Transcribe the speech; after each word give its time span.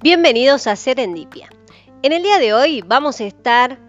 Bienvenidos 0.00 0.68
a 0.68 0.76
Serendipia. 0.76 1.48
En 2.02 2.12
el 2.12 2.22
día 2.22 2.38
de 2.38 2.54
hoy 2.54 2.82
vamos 2.86 3.20
a 3.20 3.24
estar 3.24 3.80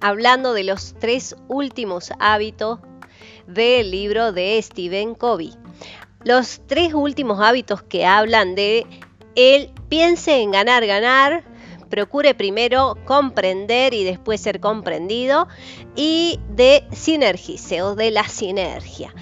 hablando 0.00 0.54
de 0.54 0.64
los 0.64 0.94
tres 0.98 1.36
últimos 1.46 2.10
hábitos 2.18 2.78
del 3.46 3.90
libro 3.90 4.32
de 4.32 4.58
Stephen 4.62 5.14
Covey. 5.14 5.52
Los 6.24 6.62
tres 6.66 6.94
últimos 6.94 7.40
hábitos 7.42 7.82
que 7.82 8.06
hablan 8.06 8.54
de 8.54 8.86
él 9.34 9.70
piense 9.90 10.40
en 10.40 10.52
ganar, 10.52 10.86
ganar, 10.86 11.44
procure 11.90 12.34
primero 12.34 12.96
comprender 13.04 13.92
y 13.92 14.04
después 14.04 14.40
ser 14.40 14.60
comprendido 14.60 15.48
y 15.94 16.40
de 16.48 16.88
sinergice 16.92 17.82
o 17.82 17.94
de 17.94 18.10
la 18.10 18.26
sinergia. 18.26 19.14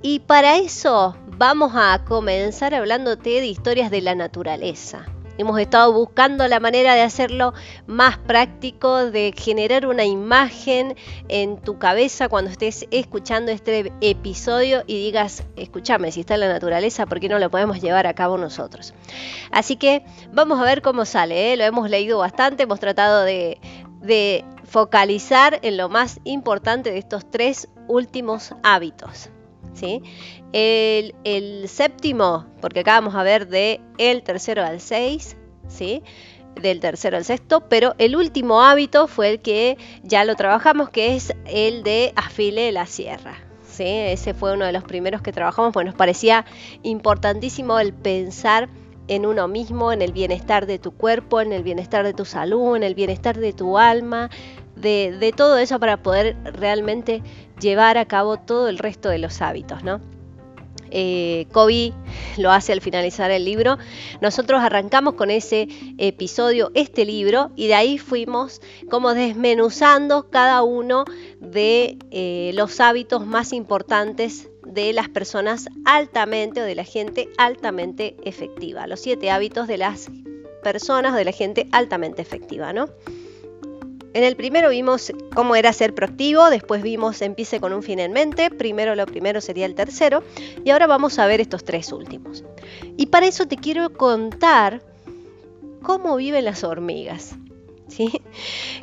Y 0.00 0.20
para 0.20 0.58
eso 0.58 1.16
vamos 1.26 1.72
a 1.74 2.04
comenzar 2.06 2.72
hablándote 2.72 3.40
de 3.40 3.48
historias 3.48 3.90
de 3.90 4.00
la 4.00 4.14
naturaleza. 4.14 5.04
Hemos 5.38 5.60
estado 5.60 5.92
buscando 5.92 6.48
la 6.48 6.58
manera 6.58 6.94
de 6.94 7.02
hacerlo 7.02 7.54
más 7.86 8.18
práctico, 8.18 9.10
de 9.10 9.32
generar 9.36 9.86
una 9.86 10.04
imagen 10.04 10.96
en 11.28 11.58
tu 11.58 11.78
cabeza 11.78 12.28
cuando 12.28 12.50
estés 12.50 12.86
escuchando 12.90 13.52
este 13.52 13.92
episodio 14.00 14.82
y 14.88 15.00
digas, 15.00 15.44
escúchame, 15.54 16.10
si 16.10 16.20
está 16.20 16.34
en 16.34 16.40
la 16.40 16.48
naturaleza, 16.48 17.06
¿por 17.06 17.20
qué 17.20 17.28
no 17.28 17.38
lo 17.38 17.50
podemos 17.50 17.80
llevar 17.80 18.08
a 18.08 18.14
cabo 18.14 18.36
nosotros? 18.36 18.94
Así 19.52 19.76
que 19.76 20.04
vamos 20.32 20.60
a 20.60 20.64
ver 20.64 20.82
cómo 20.82 21.04
sale, 21.04 21.52
¿eh? 21.52 21.56
lo 21.56 21.62
hemos 21.62 21.88
leído 21.88 22.18
bastante, 22.18 22.64
hemos 22.64 22.80
tratado 22.80 23.22
de, 23.22 23.60
de 24.02 24.44
focalizar 24.64 25.60
en 25.62 25.76
lo 25.76 25.88
más 25.88 26.18
importante 26.24 26.90
de 26.90 26.98
estos 26.98 27.30
tres 27.30 27.68
últimos 27.86 28.54
hábitos. 28.64 29.30
¿Sí? 29.74 30.02
El, 30.52 31.14
séptimo, 31.68 32.46
porque 32.60 32.80
acá 32.80 32.94
vamos 32.94 33.14
a 33.14 33.22
ver 33.22 33.48
de 33.48 33.80
el 33.98 34.22
tercero 34.22 34.64
al 34.64 34.80
seis, 34.80 35.36
¿sí? 35.68 36.02
del 36.54 36.80
tercero 36.80 37.16
al 37.16 37.24
sexto, 37.24 37.68
pero 37.68 37.94
el 37.98 38.16
último 38.16 38.62
hábito 38.62 39.06
fue 39.06 39.30
el 39.30 39.40
que 39.40 39.78
ya 40.02 40.24
lo 40.24 40.34
trabajamos, 40.34 40.90
que 40.90 41.14
es 41.14 41.32
el 41.46 41.82
de 41.82 42.12
afile 42.16 42.72
la 42.72 42.86
sierra. 42.86 43.38
¿sí? 43.68 43.84
Ese 43.86 44.34
fue 44.34 44.54
uno 44.54 44.64
de 44.64 44.72
los 44.72 44.82
primeros 44.84 45.22
que 45.22 45.32
trabajamos, 45.32 45.72
pues 45.72 45.86
nos 45.86 45.94
parecía 45.94 46.44
importantísimo 46.82 47.78
el 47.78 47.92
pensar 47.92 48.68
en 49.08 49.24
uno 49.24 49.48
mismo, 49.48 49.92
en 49.92 50.02
el 50.02 50.12
bienestar 50.12 50.66
de 50.66 50.78
tu 50.78 50.92
cuerpo, 50.92 51.40
en 51.40 51.52
el 51.52 51.62
bienestar 51.62 52.04
de 52.04 52.12
tu 52.12 52.24
salud, 52.24 52.76
en 52.76 52.82
el 52.82 52.94
bienestar 52.94 53.38
de 53.38 53.52
tu 53.52 53.78
alma, 53.78 54.30
de, 54.76 55.16
de 55.18 55.32
todo 55.32 55.58
eso 55.58 55.80
para 55.80 56.02
poder 56.02 56.36
realmente 56.44 57.22
llevar 57.60 57.98
a 57.98 58.06
cabo 58.06 58.38
todo 58.38 58.68
el 58.68 58.78
resto 58.78 59.08
de 59.08 59.18
los 59.18 59.40
hábitos, 59.42 59.82
¿no? 59.82 60.00
eh, 60.90 61.46
Kobe 61.52 61.92
lo 62.36 62.50
hace 62.50 62.72
al 62.72 62.80
finalizar 62.80 63.30
el 63.30 63.44
libro. 63.44 63.78
Nosotros 64.20 64.60
arrancamos 64.60 65.14
con 65.14 65.30
ese 65.30 65.68
episodio, 65.98 66.70
este 66.74 67.04
libro, 67.04 67.50
y 67.56 67.66
de 67.66 67.74
ahí 67.74 67.98
fuimos 67.98 68.60
como 68.90 69.14
desmenuzando 69.14 70.30
cada 70.30 70.62
uno 70.62 71.04
de 71.40 71.98
eh, 72.10 72.52
los 72.54 72.80
hábitos 72.80 73.26
más 73.26 73.52
importantes 73.52 74.50
de 74.64 74.92
las 74.92 75.08
personas 75.08 75.68
altamente 75.84 76.60
o 76.60 76.64
de 76.64 76.74
la 76.74 76.84
gente 76.84 77.28
altamente 77.38 78.16
efectiva. 78.22 78.86
Los 78.86 79.00
siete 79.00 79.30
hábitos 79.30 79.66
de 79.66 79.78
las 79.78 80.10
personas 80.62 81.12
o 81.12 81.16
de 81.16 81.24
la 81.24 81.32
gente 81.32 81.68
altamente 81.72 82.20
efectiva, 82.20 82.72
¿no? 82.72 82.88
En 84.14 84.24
el 84.24 84.36
primero 84.36 84.70
vimos 84.70 85.12
cómo 85.34 85.54
era 85.54 85.72
ser 85.72 85.94
proactivo, 85.94 86.50
después 86.50 86.82
vimos 86.82 87.20
empiece 87.20 87.60
con 87.60 87.72
un 87.72 87.82
fin 87.82 87.98
en 87.98 88.12
mente, 88.12 88.50
primero 88.50 88.94
lo 88.94 89.06
primero 89.06 89.40
sería 89.40 89.66
el 89.66 89.74
tercero, 89.74 90.24
y 90.64 90.70
ahora 90.70 90.86
vamos 90.86 91.18
a 91.18 91.26
ver 91.26 91.40
estos 91.40 91.64
tres 91.64 91.92
últimos. 91.92 92.44
Y 92.96 93.06
para 93.06 93.26
eso 93.26 93.46
te 93.46 93.56
quiero 93.56 93.92
contar 93.92 94.82
cómo 95.82 96.16
viven 96.16 96.44
las 96.44 96.64
hormigas. 96.64 97.36
¿sí? 97.88 98.22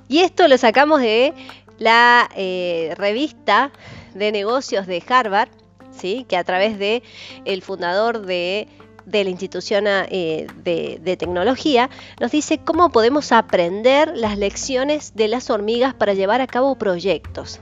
Y 0.08 0.20
esto 0.20 0.48
lo 0.48 0.58
sacamos 0.58 1.02
de 1.02 1.34
la 1.78 2.30
eh, 2.36 2.94
revista 2.98 3.72
de 4.14 4.32
negocios 4.32 4.88
de 4.88 5.04
Harvard, 5.08 5.50
¿sí? 5.92 6.26
que 6.28 6.38
a 6.38 6.44
través 6.44 6.80
de 6.80 7.04
el 7.46 7.62
fundador 7.62 8.26
de 8.26 8.68
de 9.06 9.24
la 9.24 9.30
institución 9.30 9.86
eh, 9.88 10.48
de, 10.64 11.18
tecnología, 11.18 11.90
nos 12.20 12.32
dice 12.32 12.60
cómo 12.60 12.90
podemos 12.90 13.32
aprender 13.32 14.16
las 14.16 14.38
lecciones 14.38 15.16
de 15.16 15.28
las 15.28 15.50
hormigas 15.50 15.94
para 15.94 16.14
llevar 16.14 16.42
a 16.42 16.48
cabo 16.48 16.76
proyectos. 16.76 17.60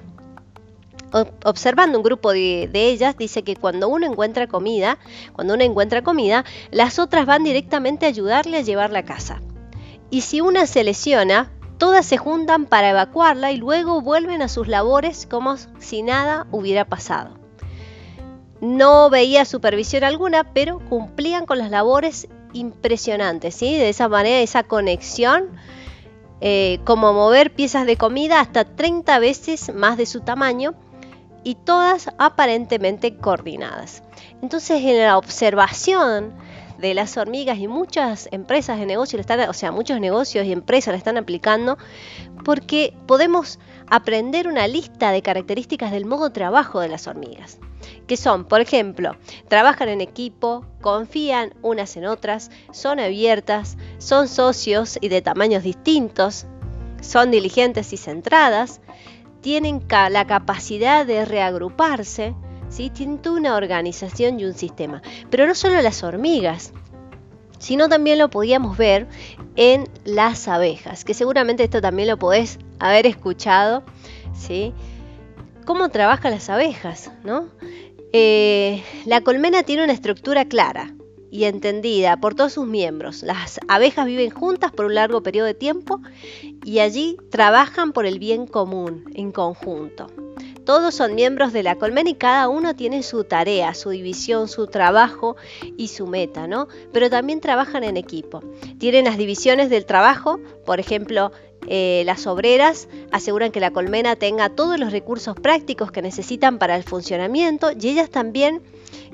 observando 1.43 1.97
un 1.97 2.03
grupo 2.03 2.31
de, 2.31 2.69
ellas, 2.73 3.17
dice 3.17 3.43
que 3.43 3.55
cuando 3.55 3.87
uno 3.87 4.07
encuentra 4.07 4.47
comida, 4.47 4.97
cuando 5.33 5.53
uno 5.53 5.63
encuentra 5.63 6.01
comida, 6.01 6.43
las 6.71 6.97
otras 6.97 7.25
van 7.25 7.43
directamente 7.43 8.05
a 8.05 8.09
ayudarle 8.09 8.57
a 8.57 8.61
llevarla 8.61 8.99
a 8.99 9.05
casa. 9.05 9.41
Y 10.09 10.21
si 10.21 10.41
una 10.41 10.65
se 10.65 10.83
lesiona, 10.83 11.51
todas 11.77 12.05
se 12.05 12.17
juntan 12.17 12.65
para 12.65 12.89
evacuarla 12.89 13.51
y 13.51 13.57
luego 13.57 14.01
vuelven 14.01 14.41
a 14.41 14.47
sus 14.47 14.67
labores 14.67 15.27
como 15.27 15.57
si 15.79 16.01
nada 16.01 16.47
hubiera 16.51 16.85
pasado 16.85 17.42
no 18.63 19.09
veía 19.09 19.43
supervisión 19.43 20.05
alguna, 20.05 20.45
pero 20.53 20.79
cumplían 20.79 21.45
con 21.45 21.57
las 21.57 21.69
labores 21.69 22.29
impresionantes, 22.53 23.55
¿sí? 23.55 23.75
De 23.75 23.89
esa 23.89 24.07
manera, 24.07 24.39
esa 24.39 24.63
conexión, 24.63 25.49
eh, 26.39 26.79
como 26.85 27.13
mover 27.13 27.53
piezas 27.53 27.85
de 27.85 27.97
comida 27.97 28.39
hasta 28.39 28.63
30 28.63 29.19
veces 29.19 29.73
más 29.73 29.97
de 29.97 30.05
su 30.05 30.21
tamaño 30.21 30.75
y 31.43 31.55
todas 31.55 32.09
aparentemente 32.17 33.17
coordinadas. 33.17 34.01
Entonces, 34.41 34.81
en 34.81 34.99
la 34.99 35.17
observación 35.17 36.33
de 36.77 36.93
las 36.93 37.17
hormigas 37.17 37.57
y 37.59 37.67
muchas 37.67 38.29
empresas 38.31 38.79
de 38.79 38.85
negocio, 38.85 39.19
están, 39.19 39.49
o 39.49 39.53
sea, 39.53 39.71
muchos 39.71 39.99
negocios 39.99 40.45
y 40.45 40.53
empresas 40.53 40.93
la 40.93 40.97
están 40.97 41.17
aplicando, 41.17 41.77
porque 42.45 42.93
podemos 43.07 43.59
aprender 43.95 44.47
una 44.47 44.67
lista 44.67 45.11
de 45.11 45.21
características 45.21 45.91
del 45.91 46.05
modo 46.05 46.31
trabajo 46.31 46.79
de 46.79 46.89
las 46.89 47.05
hormigas 47.05 47.59
que 48.07 48.17
son, 48.17 48.45
por 48.45 48.59
ejemplo, 48.59 49.15
trabajan 49.49 49.87
en 49.87 50.01
equipo, 50.01 50.65
confían 50.81 51.53
unas 51.61 51.95
en 51.95 52.05
otras, 52.05 52.49
son 52.71 52.99
abiertas, 52.99 53.77
son 53.99 54.27
socios 54.27 54.97
y 54.99 55.09
de 55.09 55.21
tamaños 55.21 55.61
distintos, 55.61 56.47
son 57.01 57.29
diligentes 57.29 57.93
y 57.93 57.97
centradas, 57.97 58.81
tienen 59.41 59.85
la 60.09 60.25
capacidad 60.25 61.05
de 61.05 61.23
reagruparse, 61.23 62.33
¿sí? 62.69 62.89
tienen 62.89 63.21
una 63.27 63.55
organización 63.55 64.39
y 64.39 64.45
un 64.45 64.53
sistema. 64.53 65.03
Pero 65.29 65.45
no 65.45 65.53
solo 65.53 65.81
las 65.81 66.01
hormigas, 66.03 66.73
sino 67.59 67.89
también 67.89 68.17
lo 68.17 68.29
podíamos 68.29 68.75
ver 68.75 69.07
en 69.55 69.87
las 70.03 70.47
abejas, 70.47 71.05
que 71.05 71.13
seguramente 71.13 71.63
esto 71.63 71.79
también 71.79 72.09
lo 72.09 72.17
podés 72.17 72.59
haber 72.83 73.07
escuchado, 73.07 73.83
¿sí? 74.33 74.73
Cómo 75.65 75.89
trabajan 75.89 76.31
las 76.31 76.49
abejas, 76.49 77.11
¿no? 77.23 77.47
Eh, 78.11 78.83
la 79.05 79.21
colmena 79.21 79.63
tiene 79.63 79.83
una 79.83 79.93
estructura 79.93 80.45
clara 80.45 80.93
y 81.31 81.45
entendida 81.45 82.17
por 82.17 82.35
todos 82.35 82.53
sus 82.53 82.67
miembros. 82.67 83.23
Las 83.23 83.59
abejas 83.67 84.05
viven 84.05 84.29
juntas 84.29 84.71
por 84.71 84.85
un 84.85 84.93
largo 84.93 85.23
periodo 85.23 85.47
de 85.47 85.55
tiempo 85.55 85.99
y 86.63 86.77
allí 86.77 87.17
trabajan 87.31 87.91
por 87.91 88.05
el 88.05 88.19
bien 88.19 88.45
común, 88.45 89.05
en 89.15 89.31
conjunto. 89.31 90.07
Todos 90.63 90.93
son 90.93 91.15
miembros 91.15 91.51
de 91.51 91.63
la 91.63 91.75
colmena 91.75 92.11
y 92.11 92.13
cada 92.13 92.47
uno 92.47 92.75
tiene 92.75 93.03
su 93.03 93.23
tarea, 93.23 93.73
su 93.73 93.89
división, 93.89 94.47
su 94.47 94.67
trabajo 94.67 95.35
y 95.75 95.89
su 95.89 96.07
meta, 96.07 96.47
¿no? 96.47 96.67
Pero 96.93 97.09
también 97.09 97.41
trabajan 97.41 97.83
en 97.83 97.97
equipo. 97.97 98.41
Tienen 98.77 99.05
las 99.05 99.17
divisiones 99.17 99.69
del 99.69 99.85
trabajo, 99.85 100.39
por 100.65 100.79
ejemplo, 100.79 101.31
eh, 101.67 102.03
las 102.05 102.27
obreras 102.27 102.87
aseguran 103.11 103.51
que 103.51 103.59
la 103.59 103.71
colmena 103.71 104.15
tenga 104.15 104.49
todos 104.49 104.79
los 104.79 104.91
recursos 104.91 105.35
prácticos 105.35 105.91
que 105.91 106.01
necesitan 106.01 106.59
para 106.59 106.75
el 106.75 106.83
funcionamiento 106.83 107.71
y 107.71 107.89
ellas 107.89 108.09
también 108.09 108.61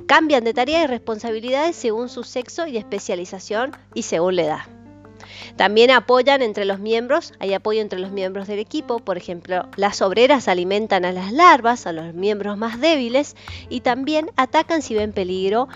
cambian 0.07 0.44
de 0.44 0.54
tareas 0.54 0.86
y 0.86 0.88
responsabilidades 0.88 1.75
según 1.75 2.10
su 2.10 2.24
sexo 2.24 2.66
y 2.68 2.78
especialización 2.78 3.72
y 3.94 4.04
según 4.04 4.36
la 4.36 4.44
edad. 4.44 4.62
También 5.56 5.92
apoyan 5.92 6.42
entre 6.42 6.66
los 6.66 6.80
miembros, 6.80 7.34
hay 7.40 7.54
apoyo 7.54 7.81
entre 7.81 8.00
los 8.00 8.12
miembros 8.12 8.48
del 8.48 8.60
equipo, 8.60 9.00
por 9.00 9.18
ejemplo, 9.18 9.68
las 9.75 10.01
obreras 10.01 10.48
alimentan 10.48 11.06
a 11.06 11.12
las 11.12 11.31
larvas, 11.31 11.86
a 11.86 11.92
los 11.92 12.13
miembros 12.13 12.57
más 12.57 12.80
débiles 12.80 13.36
y 13.69 13.81
también 13.81 14.31
atacan 14.38 14.81
si 14.81 14.96
ven 14.96 15.12
peligro 15.12 15.68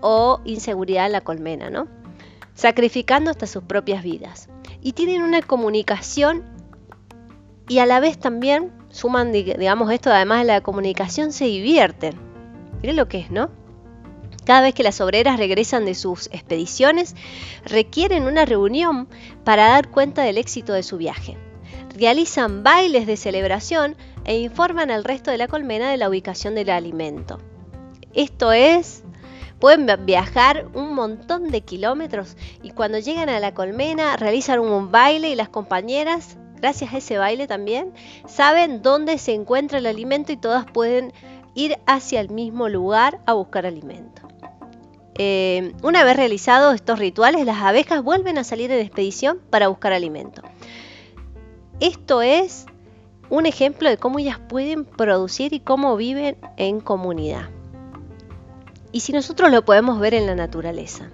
o 0.00 0.40
inseguridad 0.44 1.06
en 1.06 1.12
la 1.12 1.20
colmena, 1.20 1.70
¿no? 1.70 1.86
sacrificando 2.54 3.30
hasta 3.30 3.46
sus 3.46 3.62
propias 3.62 4.02
vidas 4.02 4.47
y 4.82 4.92
tienen 4.92 5.22
una 5.22 5.42
comunicación 5.42 6.44
y 7.68 7.78
a 7.78 7.86
la 7.86 8.00
vez 8.00 8.18
también 8.18 8.72
suman, 8.88 9.32
digamos, 9.32 9.92
esto, 9.92 10.10
además 10.10 10.40
de 10.40 10.46
la 10.46 10.60
comunicación, 10.62 11.32
se 11.32 11.44
divierten. 11.44 12.14
Miren 12.80 12.96
lo 12.96 13.08
que 13.08 13.18
es, 13.18 13.30
¿no? 13.30 13.50
Cada 14.46 14.62
vez 14.62 14.74
que 14.74 14.82
las 14.82 15.02
obreras 15.02 15.38
regresan 15.38 15.84
de 15.84 15.94
sus 15.94 16.28
expediciones, 16.28 17.14
requieren 17.66 18.24
una 18.24 18.46
reunión 18.46 19.06
para 19.44 19.68
dar 19.68 19.90
cuenta 19.90 20.22
del 20.22 20.38
éxito 20.38 20.72
de 20.72 20.82
su 20.82 20.96
viaje. 20.96 21.36
Realizan 21.94 22.62
bailes 22.62 23.06
de 23.06 23.18
celebración 23.18 23.96
e 24.24 24.38
informan 24.38 24.90
al 24.90 25.04
resto 25.04 25.30
de 25.30 25.36
la 25.36 25.48
colmena 25.48 25.90
de 25.90 25.98
la 25.98 26.08
ubicación 26.08 26.54
del 26.54 26.70
alimento. 26.70 27.38
Esto 28.14 28.52
es 28.52 29.02
Pueden 29.60 29.86
viajar 30.06 30.66
un 30.74 30.94
montón 30.94 31.50
de 31.50 31.62
kilómetros 31.62 32.36
y 32.62 32.70
cuando 32.70 32.98
llegan 32.98 33.28
a 33.28 33.40
la 33.40 33.54
colmena 33.54 34.16
realizan 34.16 34.60
un 34.60 34.92
baile 34.92 35.30
y 35.30 35.34
las 35.34 35.48
compañeras, 35.48 36.36
gracias 36.56 36.94
a 36.94 36.98
ese 36.98 37.18
baile 37.18 37.46
también, 37.46 37.92
saben 38.26 38.82
dónde 38.82 39.18
se 39.18 39.34
encuentra 39.34 39.78
el 39.78 39.86
alimento 39.86 40.32
y 40.32 40.36
todas 40.36 40.64
pueden 40.64 41.12
ir 41.54 41.76
hacia 41.86 42.20
el 42.20 42.30
mismo 42.30 42.68
lugar 42.68 43.20
a 43.26 43.32
buscar 43.32 43.66
alimento. 43.66 44.28
Eh, 45.16 45.72
una 45.82 46.04
vez 46.04 46.16
realizados 46.16 46.76
estos 46.76 47.00
rituales, 47.00 47.44
las 47.44 47.60
abejas 47.60 48.04
vuelven 48.04 48.38
a 48.38 48.44
salir 48.44 48.70
en 48.70 48.78
expedición 48.78 49.40
para 49.50 49.66
buscar 49.66 49.92
alimento. 49.92 50.42
Esto 51.80 52.22
es 52.22 52.66
un 53.28 53.46
ejemplo 53.46 53.88
de 53.88 53.98
cómo 53.98 54.20
ellas 54.20 54.38
pueden 54.38 54.84
producir 54.84 55.52
y 55.52 55.60
cómo 55.60 55.96
viven 55.96 56.36
en 56.56 56.80
comunidad. 56.80 57.48
Y 58.92 59.00
si 59.00 59.12
nosotros 59.12 59.50
lo 59.50 59.64
podemos 59.64 60.00
ver 60.00 60.14
en 60.14 60.26
la 60.26 60.34
naturaleza, 60.34 61.10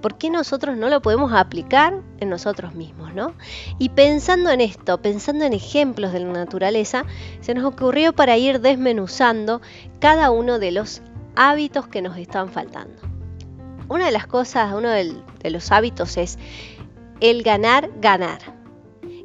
¿por 0.00 0.18
qué 0.18 0.28
nosotros 0.30 0.76
no 0.76 0.88
lo 0.88 1.00
podemos 1.00 1.32
aplicar 1.32 2.00
en 2.18 2.28
nosotros 2.28 2.74
mismos? 2.74 3.14
¿no? 3.14 3.34
Y 3.78 3.90
pensando 3.90 4.50
en 4.50 4.60
esto, 4.60 5.00
pensando 5.00 5.44
en 5.44 5.52
ejemplos 5.52 6.12
de 6.12 6.20
la 6.20 6.32
naturaleza, 6.32 7.04
se 7.40 7.54
nos 7.54 7.64
ocurrió 7.64 8.12
para 8.12 8.36
ir 8.36 8.60
desmenuzando 8.60 9.62
cada 10.00 10.30
uno 10.30 10.58
de 10.58 10.72
los 10.72 11.00
hábitos 11.36 11.86
que 11.86 12.02
nos 12.02 12.16
están 12.18 12.50
faltando. 12.50 13.02
Una 13.88 14.06
de 14.06 14.12
las 14.12 14.26
cosas, 14.26 14.74
uno 14.74 14.90
de 14.90 15.50
los 15.50 15.70
hábitos 15.70 16.16
es 16.16 16.38
el 17.20 17.42
ganar, 17.42 17.90
ganar. 18.00 18.40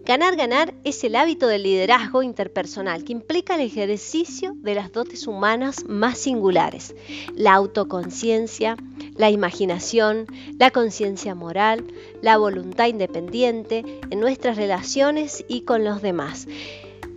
Ganar, 0.09 0.37
ganar 0.37 0.73
es 0.83 1.03
el 1.03 1.15
hábito 1.15 1.45
del 1.45 1.61
liderazgo 1.61 2.23
interpersonal 2.23 3.03
que 3.03 3.13
implica 3.13 3.53
el 3.53 3.61
ejercicio 3.61 4.53
de 4.55 4.73
las 4.73 4.91
dotes 4.91 5.27
humanas 5.27 5.85
más 5.87 6.17
singulares, 6.17 6.95
la 7.35 7.53
autoconciencia, 7.53 8.75
la 9.17 9.29
imaginación, 9.29 10.25
la 10.57 10.71
conciencia 10.71 11.35
moral, 11.35 11.85
la 12.23 12.37
voluntad 12.37 12.87
independiente 12.87 13.85
en 14.09 14.19
nuestras 14.19 14.57
relaciones 14.57 15.45
y 15.47 15.61
con 15.61 15.83
los 15.83 16.01
demás. 16.01 16.47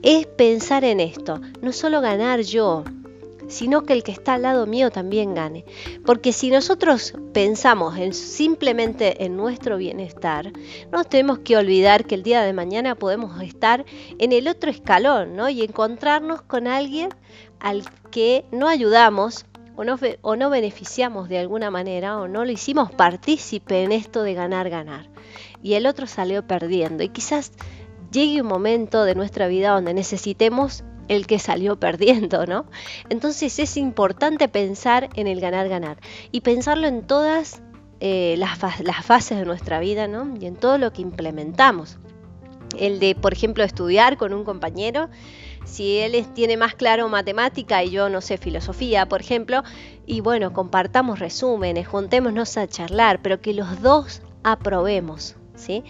Es 0.02 0.26
pensar 0.26 0.84
en 0.84 1.00
esto, 1.00 1.40
no 1.62 1.72
solo 1.72 2.02
ganar 2.02 2.42
yo, 2.42 2.84
sino 3.52 3.82
que 3.82 3.92
el 3.92 4.02
que 4.02 4.12
está 4.12 4.34
al 4.34 4.42
lado 4.42 4.66
mío 4.66 4.90
también 4.90 5.34
gane. 5.34 5.64
Porque 6.04 6.32
si 6.32 6.50
nosotros 6.50 7.14
pensamos 7.32 7.96
en 7.98 8.12
simplemente 8.14 9.24
en 9.24 9.36
nuestro 9.36 9.76
bienestar, 9.76 10.52
no 10.90 11.04
tenemos 11.04 11.40
que 11.40 11.56
olvidar 11.56 12.04
que 12.04 12.14
el 12.14 12.22
día 12.22 12.42
de 12.42 12.52
mañana 12.52 12.94
podemos 12.94 13.40
estar 13.42 13.84
en 14.18 14.32
el 14.32 14.48
otro 14.48 14.70
escalón, 14.70 15.36
¿no? 15.36 15.48
Y 15.48 15.62
encontrarnos 15.62 16.42
con 16.42 16.66
alguien 16.66 17.10
al 17.60 17.84
que 18.10 18.44
no 18.50 18.68
ayudamos 18.68 19.46
o 19.76 19.84
no, 19.84 19.98
o 20.22 20.36
no 20.36 20.50
beneficiamos 20.50 21.28
de 21.28 21.38
alguna 21.38 21.70
manera 21.70 22.18
o 22.18 22.28
no 22.28 22.44
lo 22.44 22.52
hicimos 22.52 22.90
partícipe 22.92 23.84
en 23.84 23.92
esto 23.92 24.22
de 24.22 24.34
ganar, 24.34 24.68
ganar. 24.70 25.08
Y 25.62 25.74
el 25.74 25.86
otro 25.86 26.06
salió 26.06 26.46
perdiendo. 26.46 27.02
Y 27.02 27.08
quizás 27.08 27.52
llegue 28.10 28.42
un 28.42 28.48
momento 28.48 29.04
de 29.04 29.14
nuestra 29.14 29.46
vida 29.48 29.70
donde 29.70 29.94
necesitemos 29.94 30.84
el 31.08 31.26
que 31.26 31.38
salió 31.38 31.78
perdiendo, 31.78 32.46
¿no? 32.46 32.66
Entonces 33.08 33.58
es 33.58 33.76
importante 33.76 34.48
pensar 34.48 35.08
en 35.14 35.26
el 35.26 35.40
ganar-ganar 35.40 35.98
y 36.30 36.40
pensarlo 36.40 36.86
en 36.86 37.02
todas 37.06 37.62
eh, 38.00 38.34
las, 38.38 38.58
las, 38.80 39.04
fases 39.04 39.38
de 39.38 39.44
nuestra 39.44 39.78
vida, 39.80 40.08
¿no? 40.08 40.34
Y 40.40 40.46
en 40.46 40.56
todo 40.56 40.78
lo 40.78 40.92
que 40.92 41.02
implementamos. 41.02 41.98
El 42.78 42.98
de, 42.98 43.14
por 43.14 43.32
ejemplo, 43.32 43.62
estudiar 43.64 44.16
con 44.16 44.32
un 44.32 44.44
compañero, 44.44 45.08
si 45.64 45.98
él 45.98 46.26
tiene 46.34 46.56
más 46.56 46.74
claro 46.74 47.08
matemática 47.08 47.84
y 47.84 47.90
yo 47.90 48.08
no 48.08 48.20
sé 48.20 48.38
filosofía, 48.38 49.06
por 49.06 49.20
ejemplo, 49.20 49.62
y 50.06 50.20
bueno, 50.20 50.52
compartamos 50.52 51.18
resúmenes, 51.18 51.86
juntémonos 51.86 52.56
a 52.56 52.66
charlar, 52.66 53.20
pero 53.22 53.40
que 53.40 53.54
los 53.54 53.80
dos 53.82 54.22
aprobemos, 54.42 55.36
¿sí? 55.54 55.84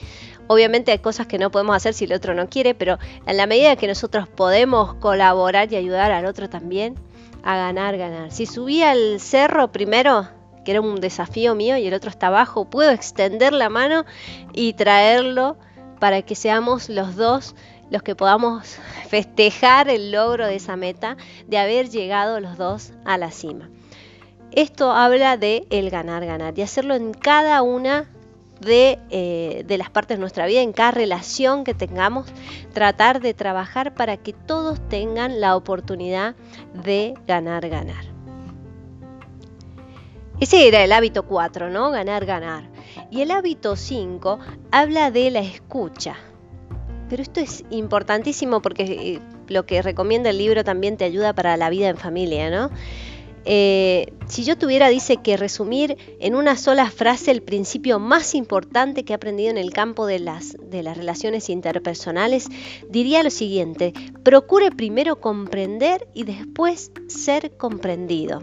Obviamente 0.49 0.93
hay 0.93 0.99
cosas 0.99 1.27
que 1.27 1.39
no 1.39 1.51
podemos 1.51 1.77
hacer 1.77 1.95
si 1.95 2.05
el 2.05 2.13
otro 2.13 2.35
no 2.35 2.49
quiere, 2.49 2.75
pero 2.75 2.99
en 3.27 3.37
la 3.37 3.47
medida 3.47 3.77
que 3.77 3.87
nosotros 3.87 4.29
podemos 4.29 4.95
colaborar 4.95 5.73
y 5.73 5.77
ayudar 5.77 6.13
al 6.13 6.27
otro 6.27 6.49
también 6.49 6.97
a 7.43 7.57
ganar, 7.57 7.97
ganar. 7.97 8.31
Si 8.31 8.47
subí 8.47 8.83
al 8.83 9.21
cerro 9.21 9.73
primero, 9.73 10.29
que 10.65 10.73
era 10.73 10.81
un 10.81 11.01
desafío 11.01 11.55
mío 11.55 11.77
y 11.77 11.87
el 11.87 11.95
otro 11.95 12.11
está 12.11 12.29
abajo, 12.29 12.67
puedo 12.67 12.91
extender 12.91 13.53
la 13.53 13.69
mano 13.69 14.05
y 14.53 14.75
traerlo 14.75 15.57
para 15.99 16.23
que 16.23 16.35
seamos 16.35 16.89
los 16.89 17.17
dos 17.17 17.55
los 17.93 18.03
que 18.03 18.17
podamos 18.17 18.79
festejar 19.09 19.89
el 19.89 20.11
logro 20.11 20.47
de 20.47 20.57
esa 20.57 20.77
meta, 20.77 21.17
de 21.47 21.59
haber 21.59 21.91
llegado 21.91 22.41
los 22.41 22.57
dos 22.57 22.93
a 23.05 23.19
la 23.19 23.31
cima. 23.31 23.69
Esto 24.51 24.93
habla 24.93 25.37
de 25.37 25.67
el 25.71 25.91
ganar, 25.91 26.27
ganar 26.27 26.59
y 26.59 26.63
hacerlo 26.63 26.95
en 26.95 27.13
cada 27.13 27.63
una 27.63 28.09
eh, 28.67 29.65
de, 29.67 29.79
las 29.79 29.91
partes 29.91 30.17
de 30.17 30.21
nuestra 30.21 30.47
vida, 30.47 30.61
en 30.61 30.73
cada 30.73 30.93
relación 30.93 31.65
que 31.65 31.75
tengamos, 31.75 32.27
tratar 32.73 33.21
de 33.21 33.35
trabajar 33.35 33.95
para 33.95 34.17
que 34.17 34.33
todos 34.33 34.81
tengan 34.89 35.41
la 35.41 35.57
oportunidad 35.57 36.35
de 36.85 37.15
ganar, 37.27 37.69
ganar. 37.69 38.05
Ese 40.41 40.67
era 40.67 40.83
el 40.83 40.93
hábito 40.93 41.25
4, 41.25 41.71
¿no? 41.71 41.91
Ganar, 41.91 42.27
ganar. 42.27 42.69
Y 43.11 43.21
el 43.21 43.31
hábito 43.31 43.77
5 43.77 44.39
habla 44.71 45.11
de 45.11 45.31
la 45.31 45.41
escucha. 45.41 46.17
Pero 47.09 47.23
esto 47.23 47.41
es 47.41 47.65
importantísimo 47.71 48.61
porque 48.63 48.85
eh, 48.85 49.21
lo 49.49 49.67
que 49.67 49.83
recomienda 49.83 50.31
el 50.31 50.39
libro 50.39 50.65
también 50.65 50.97
te 50.97 51.05
ayuda 51.05 51.33
para 51.33 51.57
la 51.57 51.71
vida 51.71 51.89
en 51.89 51.97
familia, 51.97 52.51
¿no? 52.51 52.71
Eh, 53.45 54.13
si 54.29 54.45
yo 54.45 54.57
tuviera, 54.57 54.89
dice 54.89 55.17
que 55.17 55.37
resumir 55.37 55.97
en 56.21 56.35
una 56.35 56.57
sola 56.57 56.91
frase 56.91 57.31
el 57.31 57.43
principio 57.43 57.99
más 57.99 58.35
importante 58.35 59.05
que 59.05 59.13
he 59.13 59.17
aprendido 59.17 59.51
en 59.51 59.59
el 59.59 59.73
campo 59.73 60.07
de 60.07 60.21
las, 60.21 60.57
de 60.61 60.83
las 60.83 60.97
relaciones 60.97 61.51
interpersonales, 61.51 62.49
diría 62.89 63.23
lo 63.23 63.31
siguiente, 63.31 63.93
procure 64.23 64.71
primero 64.71 65.21
comprender 65.21 66.07
y 66.15 66.25
después 66.25 66.93
ser 67.09 67.57
comprendido. 67.57 68.43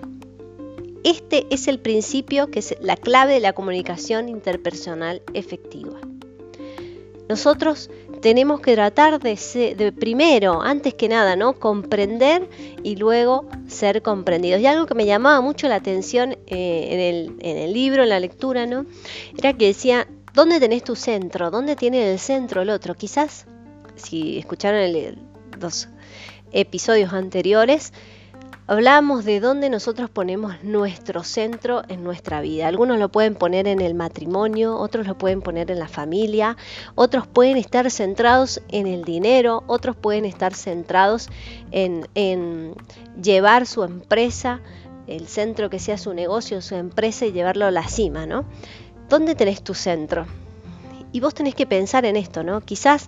Este 1.05 1.47
es 1.49 1.69
el 1.69 1.79
principio 1.79 2.51
que 2.51 2.59
es 2.59 2.75
la 2.81 2.97
clave 2.97 3.33
de 3.33 3.39
la 3.39 3.53
comunicación 3.53 4.27
interpersonal 4.27 5.21
efectiva. 5.33 5.97
Nosotros 7.29 7.89
tenemos 8.21 8.59
que 8.61 8.73
tratar 8.75 9.19
de, 9.19 9.93
primero, 9.97 10.61
antes 10.61 10.93
que 10.93 11.07
nada, 11.07 11.35
¿no? 11.35 11.53
comprender 11.53 12.49
y 12.83 12.95
luego 12.95 13.47
ser 13.67 14.01
comprendidos. 14.01 14.61
Y 14.61 14.65
algo 14.65 14.85
que 14.85 14.95
me 14.95 15.05
llamaba 15.05 15.41
mucho 15.41 15.67
la 15.67 15.75
atención 15.75 16.37
eh, 16.47 17.35
en, 17.39 17.57
el, 17.57 17.73
libro, 17.73 18.03
en 18.03 18.09
la 18.09 18.19
lectura, 18.19 18.65
¿no? 18.65 18.85
era 19.37 19.53
que 19.53 19.67
decía, 19.67 20.07
¿dónde 20.33 20.59
tenés 20.59 20.83
tu 20.83 20.95
centro? 20.95 21.51
¿Dónde 21.51 21.75
tiene 21.75 22.11
el 22.11 22.19
centro 22.19 22.61
el 22.61 22.69
otro? 22.69 22.95
Quizás, 22.95 23.45
si 23.95 24.37
escucharon 24.37 24.91
los 25.59 25.89
episodios 26.51 27.13
anteriores, 27.13 27.93
Hablamos 28.69 29.25
de 29.25 29.39
dónde 29.39 29.67
nosotros 29.67 30.11
ponemos 30.11 30.63
nuestro 30.63 31.23
centro 31.23 31.81
en 31.87 32.03
nuestra 32.03 32.39
vida. 32.39 32.67
Algunos 32.67 32.99
lo 32.99 33.09
pueden 33.09 33.33
poner 33.33 33.67
en 33.67 33.81
el 33.81 33.95
matrimonio, 33.95 34.77
otros 34.77 35.07
lo 35.07 35.17
pueden 35.17 35.41
poner 35.41 35.71
en 35.71 35.79
la 35.79 35.87
familia, 35.87 36.55
otros 36.93 37.25
pueden 37.25 37.57
estar 37.57 37.89
centrados 37.89 38.61
en 38.67 38.85
el 38.85 39.05
dinero, 39.05 39.63
otros 39.65 39.95
pueden 39.95 40.23
estar 40.23 40.53
centrados 40.53 41.29
en, 41.71 42.07
en 42.13 42.75
llevar 43.19 43.65
su 43.65 43.83
empresa, 43.83 44.61
el 45.07 45.27
centro 45.27 45.71
que 45.71 45.79
sea 45.79 45.97
su 45.97 46.13
negocio, 46.13 46.61
su 46.61 46.75
empresa 46.75 47.25
y 47.25 47.31
llevarlo 47.31 47.65
a 47.65 47.71
la 47.71 47.87
cima, 47.87 48.27
¿no? 48.27 48.45
¿Dónde 49.09 49.33
tenés 49.33 49.63
tu 49.63 49.73
centro? 49.73 50.27
Y 51.11 51.21
vos 51.21 51.33
tenés 51.33 51.55
que 51.55 51.65
pensar 51.65 52.05
en 52.05 52.15
esto, 52.15 52.43
¿no? 52.43 52.61
Quizás 52.61 53.07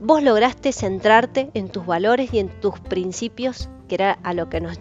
vos 0.00 0.22
lograste 0.22 0.70
centrarte 0.70 1.50
en 1.54 1.70
tus 1.70 1.86
valores 1.86 2.32
y 2.32 2.38
en 2.38 2.50
tus 2.60 2.78
principios 2.78 3.68
que 3.90 3.96
era 3.96 4.12
a 4.22 4.34
lo 4.34 4.48
que 4.48 4.60
nos 4.60 4.78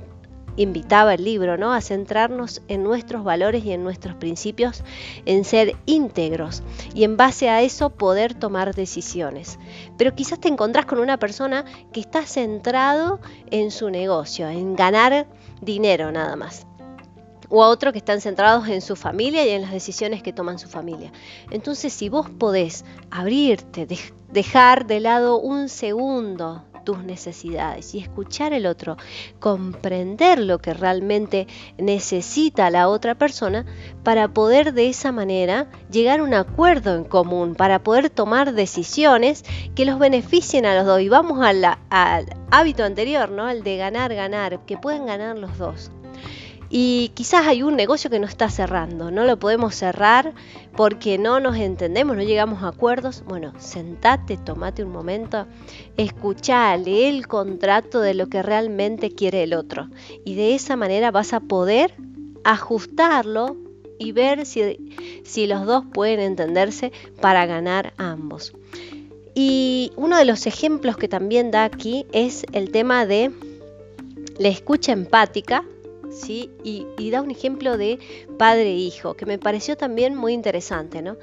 invitaba 0.56 1.16
el 1.16 1.24
libro, 1.24 1.58
¿no? 1.58 1.74
A 1.74 1.82
centrarnos 1.82 2.62
en 2.68 2.84
nuestros 2.84 3.24
valores 3.24 3.66
y 3.66 3.72
en 3.72 3.84
nuestros 3.84 4.13
principios, 4.16 4.84
en 5.25 5.46
ser 5.46 5.75
íntegros 5.88 6.62
y 6.94 7.06
en 7.06 7.18
base 7.18 7.50
a 7.50 7.63
eso 7.63 7.89
poder 7.89 8.36
tomar 8.36 8.75
decisiones. 8.75 9.58
Pero 9.98 10.13
quizás 10.13 10.39
te 10.39 10.48
encontrás 10.48 10.86
con 10.86 11.00
una 11.00 11.18
persona 11.18 11.66
que 11.92 12.01
está 12.01 12.24
centrado 12.28 13.20
en 13.50 13.72
su 13.72 13.89
negocio, 13.89 14.48
en 14.48 14.75
ganar 14.75 15.25
dinero 15.60 16.12
nada 16.12 16.36
más. 16.36 16.68
O 17.50 17.63
a 17.63 17.70
otro 17.70 17.92
que 17.92 17.98
están 17.98 18.22
centrados 18.22 18.68
en 18.68 18.82
su 18.82 18.96
familia 18.96 19.44
y 19.44 19.50
en 19.50 19.63
las 19.63 19.72
decisiones 19.72 20.22
que 20.22 20.34
toman 20.34 20.60
su 20.60 20.68
familia. 20.68 21.12
Entonces, 21.50 21.92
si 21.94 22.08
vos 22.08 22.30
podés 22.30 22.86
abrirte, 23.10 23.88
dejar 24.32 24.86
de 24.86 25.00
lado 25.00 25.39
un 25.39 25.68
segundo 25.68 26.69
tus 26.83 27.03
necesidades 27.03 27.93
y 27.95 28.00
escuchar 28.00 28.53
el 28.53 28.65
otro, 28.65 28.98
comprender 29.39 30.39
lo 30.39 30.59
que 30.59 30.74
realmente 30.74 31.48
necesita 31.77 32.69
la 32.69 32.89
otra 32.89 33.15
persona 33.15 33.65
para 34.03 34.29
poder 34.29 34.74
de 34.74 34.89
esa 34.89 35.12
manera 35.12 35.67
llegar 35.91 36.19
a 36.19 36.24
un 36.24 36.33
acuerdo 36.33 36.95
en 36.95 37.03
común, 37.03 37.55
para 37.55 37.83
poder 37.83 38.09
tomar 38.09 38.53
decisiones 38.53 39.43
que 39.75 39.86
los 39.86 40.00
beneficien 40.00 40.65
a 40.65 40.75
los 40.75 40.86
dos. 40.86 41.01
Y 41.01 41.09
vamos 41.09 41.39
al 41.41 41.77
hábito 42.51 42.83
anterior, 42.83 43.29
¿no? 43.29 43.50
El 43.50 43.63
de 43.63 43.77
ganar, 43.77 44.13
ganar, 44.13 44.65
que 44.65 44.77
pueden 44.77 45.05
ganar 45.05 45.38
los 45.38 45.57
dos. 45.57 45.91
Y 46.70 47.12
quizás 47.16 47.48
hay 47.48 47.64
un 47.64 47.76
negocio 47.76 48.12
que 48.12 48.20
no 48.20 48.28
está 48.28 48.50
cerrando, 48.50 49.10
no 49.10 49.24
lo 49.24 49.40
podemos 49.40 49.74
cerrar 49.74 50.34
porque 50.76 51.18
no 51.18 51.40
nos 51.40 51.58
entendemos, 51.58 52.16
no 52.16 52.22
llegamos 52.22 52.62
a 52.62 52.68
acuerdos. 52.68 53.24
Bueno, 53.26 53.54
sentate, 53.58 54.38
tomate 54.38 54.84
un 54.84 54.92
momento, 54.92 55.48
escucha, 55.98 56.78
lee 56.78 57.06
el 57.06 57.28
contrato 57.28 58.02
de 58.02 58.14
lo 58.14 58.28
que 58.28 58.44
realmente 58.44 59.10
quiere 59.10 59.44
el 59.44 59.56
otro. 59.56 59.90
Y 60.26 60.36
de 60.36 60.54
esa 60.54 60.76
manera 60.76 61.10
vas 61.10 61.34
a 61.34 61.40
poder 61.40 61.96
ajustarlo 62.44 63.58
y 63.98 64.12
ver 64.12 64.46
si, 64.46 64.96
si 65.24 65.48
los 65.48 65.66
dos 65.66 65.86
pueden 65.92 66.20
entenderse 66.20 66.92
para 67.20 67.48
ganar 67.48 67.94
ambos. 67.98 68.54
Y 69.34 69.92
uno 69.96 70.18
de 70.18 70.26
los 70.26 70.46
ejemplos 70.48 70.98
que 70.98 71.08
también 71.08 71.50
da 71.50 71.64
aquí 71.64 72.06
es 72.12 72.46
el 72.54 72.72
tema 72.72 73.06
de 73.06 73.32
la 74.38 74.48
escucha 74.50 74.92
empática, 74.92 75.64
¿sí? 76.12 76.50
Y, 76.63 77.10
da 77.10 77.22
un 77.22 77.32
ejemplo 77.32 77.78
de 77.78 78.00
padre 78.38 78.72
e 78.72 78.78
hijo, 78.78 79.16
que 79.16 79.25
me 79.25 79.38
pareció 79.38 79.78
también 79.78 80.16
muy 80.16 80.34
interesante, 80.34 81.01
¿no? 81.01 81.18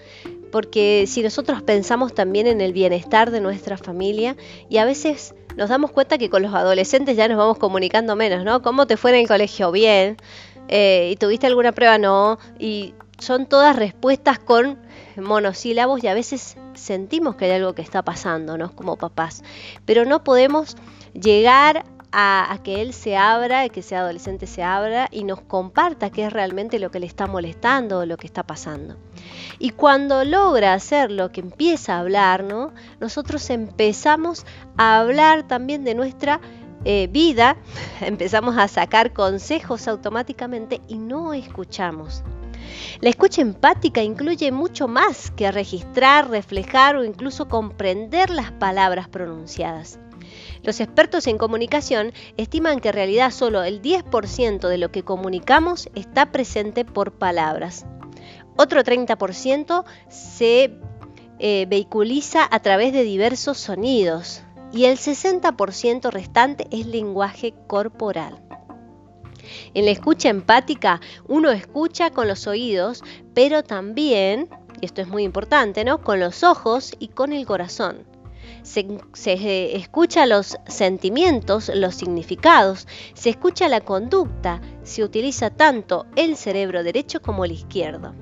Porque 0.51 1.05
si 1.07 1.23
nosotros 1.23 1.63
pensamos 1.63 2.15
también 2.15 2.47
en 2.47 2.61
el 2.61 2.73
bienestar 2.73 3.31
de 3.31 3.41
nuestra 3.41 3.77
familia 3.77 4.37
y 4.69 4.79
a 4.79 4.85
veces 4.85 5.35
nos 5.57 5.69
damos 5.69 5.91
cuenta 5.91 6.19
que 6.19 6.31
con 6.31 6.43
los 6.43 6.55
adolescentes 6.55 7.17
ya 7.17 7.29
nos 7.29 7.39
vamos 7.39 7.59
comunicando 7.59 8.17
menos, 8.17 8.45
¿no? 8.45 8.63
¿Cómo 8.63 8.87
te 8.87 8.97
fue 8.97 9.11
en 9.11 9.17
el 9.17 9.29
colegio? 9.29 9.71
Bien. 9.73 10.17
Eh, 10.69 11.11
¿Y 11.13 11.17
tuviste 11.17 11.47
alguna 11.47 11.73
prueba? 11.73 11.99
No. 11.99 12.39
Y 12.59 12.95
son 13.19 13.47
todas 13.47 13.77
respuestas 13.77 14.39
con 14.39 14.79
monosílabos 15.17 16.03
y 16.05 16.09
a 16.09 16.15
veces 16.15 16.57
sentimos 16.75 17.37
que 17.37 17.47
hay 17.47 17.53
algo 17.53 17.75
que 17.75 17.83
está 17.83 18.03
pasando, 18.03 18.59
¿no? 18.59 18.75
Como 18.75 18.97
papás. 18.97 19.43
Pero 19.85 20.05
no 20.05 20.25
podemos 20.25 20.77
llegar 21.15 21.85
a, 22.19 22.59
que 22.65 22.81
él 22.81 22.95
se 22.95 23.15
abra, 23.15 23.69
que 23.69 23.83
sea 23.83 24.01
adolescente 24.01 24.47
se 24.47 24.63
abra 24.63 25.07
y 25.11 25.25
nos 25.25 25.43
comparta 25.43 26.09
qué 26.09 26.25
es 26.25 26.33
realmente 26.33 26.79
lo 26.79 26.91
que 26.91 26.99
le 26.99 27.05
está 27.05 27.27
molestando 27.27 27.99
o 27.99 28.07
lo 28.07 28.17
que 28.17 28.27
está 28.27 28.43
pasando. 28.43 28.97
Y 29.59 29.71
cuando 29.71 30.25
logra 30.25 30.73
hacerlo, 30.73 31.31
que 31.31 31.43
empieza 31.43 31.95
a 31.95 32.01
hablar, 32.01 32.43
¿no? 32.43 32.73
nosotros 33.01 33.51
empezamos 33.51 34.47
a 34.79 34.99
hablar 34.99 35.47
también 35.47 35.85
de 35.85 35.95
nuestra 35.95 36.41
eh, 36.87 37.07
vida, 37.13 37.59
empezamos 38.01 38.57
a 38.57 38.67
sacar 38.67 39.13
consejos 39.13 39.87
automáticamente 39.87 40.81
y 40.89 40.97
no 40.97 41.35
escuchamos. 41.35 42.23
La 43.03 43.11
escucha 43.11 43.43
empática 43.43 44.03
incluye 44.03 44.51
mucho 44.53 44.89
más 44.89 45.31
que 45.33 45.53
registrar, 45.53 46.31
reflejar 46.31 46.97
o 46.97 47.05
incluso 47.05 47.47
comprender 47.47 48.31
las 48.31 48.53
palabras 48.53 49.07
pronunciadas. 49.07 49.99
Los 50.63 50.81
expertos 50.81 51.27
en 51.27 51.39
comunicación 51.39 52.13
estiman 52.37 52.81
que 52.81 52.89
en 52.89 52.95
realidad 52.95 53.31
solo 53.31 53.63
el 53.63 53.83
10% 53.83 54.69
de 54.69 54.79
lo 54.79 54.91
que 54.91 55.03
comunicamos 55.03 55.89
está 55.95 56.33
presente 56.33 56.85
por 56.85 57.13
palabras. 57.13 57.87
Otro 58.57 58.83
30% 58.83 59.85
se 60.09 60.79
eh, 61.39 61.67
vehiculiza 61.69 62.47
a 62.51 62.61
través 62.61 62.93
de 62.93 63.03
diversos 63.03 63.59
sonidos 63.59 64.43
y 64.73 64.87
el 64.87 64.97
60% 64.97 66.11
restante 66.11 66.67
es 66.71 66.87
lenguaje 66.87 67.55
corporal. 67.67 68.43
En 69.75 69.85
la 69.85 69.91
escucha 69.91 70.29
empática 70.29 71.01
uno 71.29 71.51
escucha 71.51 72.11
con 72.11 72.27
los 72.27 72.47
oídos, 72.47 73.05
pero 73.35 73.63
también, 73.63 74.49
y 74.81 74.87
esto 74.87 75.03
es 75.03 75.09
muy 75.09 75.23
importante, 75.23 75.85
¿no? 75.85 76.03
con 76.03 76.19
los 76.19 76.43
ojos 76.43 76.93
y 76.99 77.09
con 77.09 77.33
el 77.33 77.47
corazón 77.47 78.16
se, 78.67 79.77
escucha 79.77 80.27
los 80.27 80.59
sentimientos, 80.67 81.71
los 81.75 81.95
significados, 81.95 82.89
se 83.15 83.31
escucha 83.31 83.69
la 83.69 83.81
conducta, 83.81 84.61
se 84.83 85.05
utiliza 85.05 85.51
tanto 85.51 86.07
el 86.17 86.37
cerebro 86.37 86.83
derecho 86.83 87.23
como 87.23 87.45
el 87.45 87.53
izquierdo. 87.53 88.15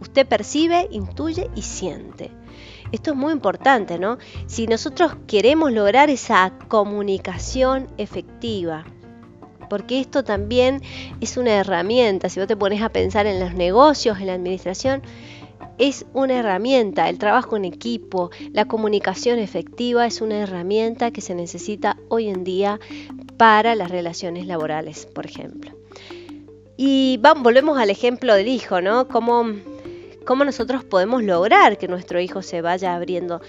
Usted 0.00 0.26
percibe, 0.26 0.88
intuye 0.90 1.50
y 1.54 1.62
siente. 1.62 2.30
Esto 2.92 3.10
es 3.10 3.16
muy 3.16 3.32
importante, 3.32 3.98
¿no? 3.98 4.18
Si 4.46 4.66
nosotros 4.66 5.12
queremos 5.26 5.72
lograr 5.72 6.08
esa 6.08 6.52
comunicación 6.68 7.88
efectiva, 7.98 8.84
porque 9.68 10.00
esto 10.00 10.24
también 10.24 10.80
es 11.20 11.36
una 11.36 11.52
herramienta, 11.52 12.28
si 12.28 12.40
vos 12.40 12.46
te 12.46 12.56
pones 12.56 12.82
a 12.82 12.88
pensar 12.88 13.26
en 13.26 13.40
los 13.40 13.54
negocios, 13.54 14.18
en 14.20 14.28
la 14.28 14.34
administración, 14.34 15.02
es 15.78 16.06
una 16.12 16.34
herramienta, 16.38 17.08
el 17.08 17.18
trabajo 17.18 17.56
en 17.56 17.64
equipo, 17.64 18.30
la 18.52 18.66
comunicación 18.66 19.38
efectiva 19.38 20.06
es 20.06 20.20
una 20.20 20.38
herramienta 20.38 21.10
que 21.10 21.20
se 21.20 21.34
necesita 21.34 21.96
hoy 22.08 22.28
en 22.28 22.44
día 22.44 22.80
para 23.36 23.74
las 23.74 23.90
relaciones 23.90 24.46
laborales, 24.46 25.06
por 25.06 25.26
ejemplo. 25.26 25.72
Y 26.76 27.18
vamos, 27.20 27.42
volvemos 27.42 27.78
al 27.78 27.90
ejemplo 27.90 28.34
del 28.34 28.48
hijo, 28.48 28.80
¿no? 28.80 29.08
Cómo, 29.08 29.44
cómo 30.24 30.44
nosotros 30.44 30.84
podemos 30.84 31.22
lograr 31.22 31.78
que 31.78 31.88
nuestro 31.88 32.20
hijo 32.20 32.42
se 32.42 32.60
vaya 32.60 32.94
abriendo 32.94 33.40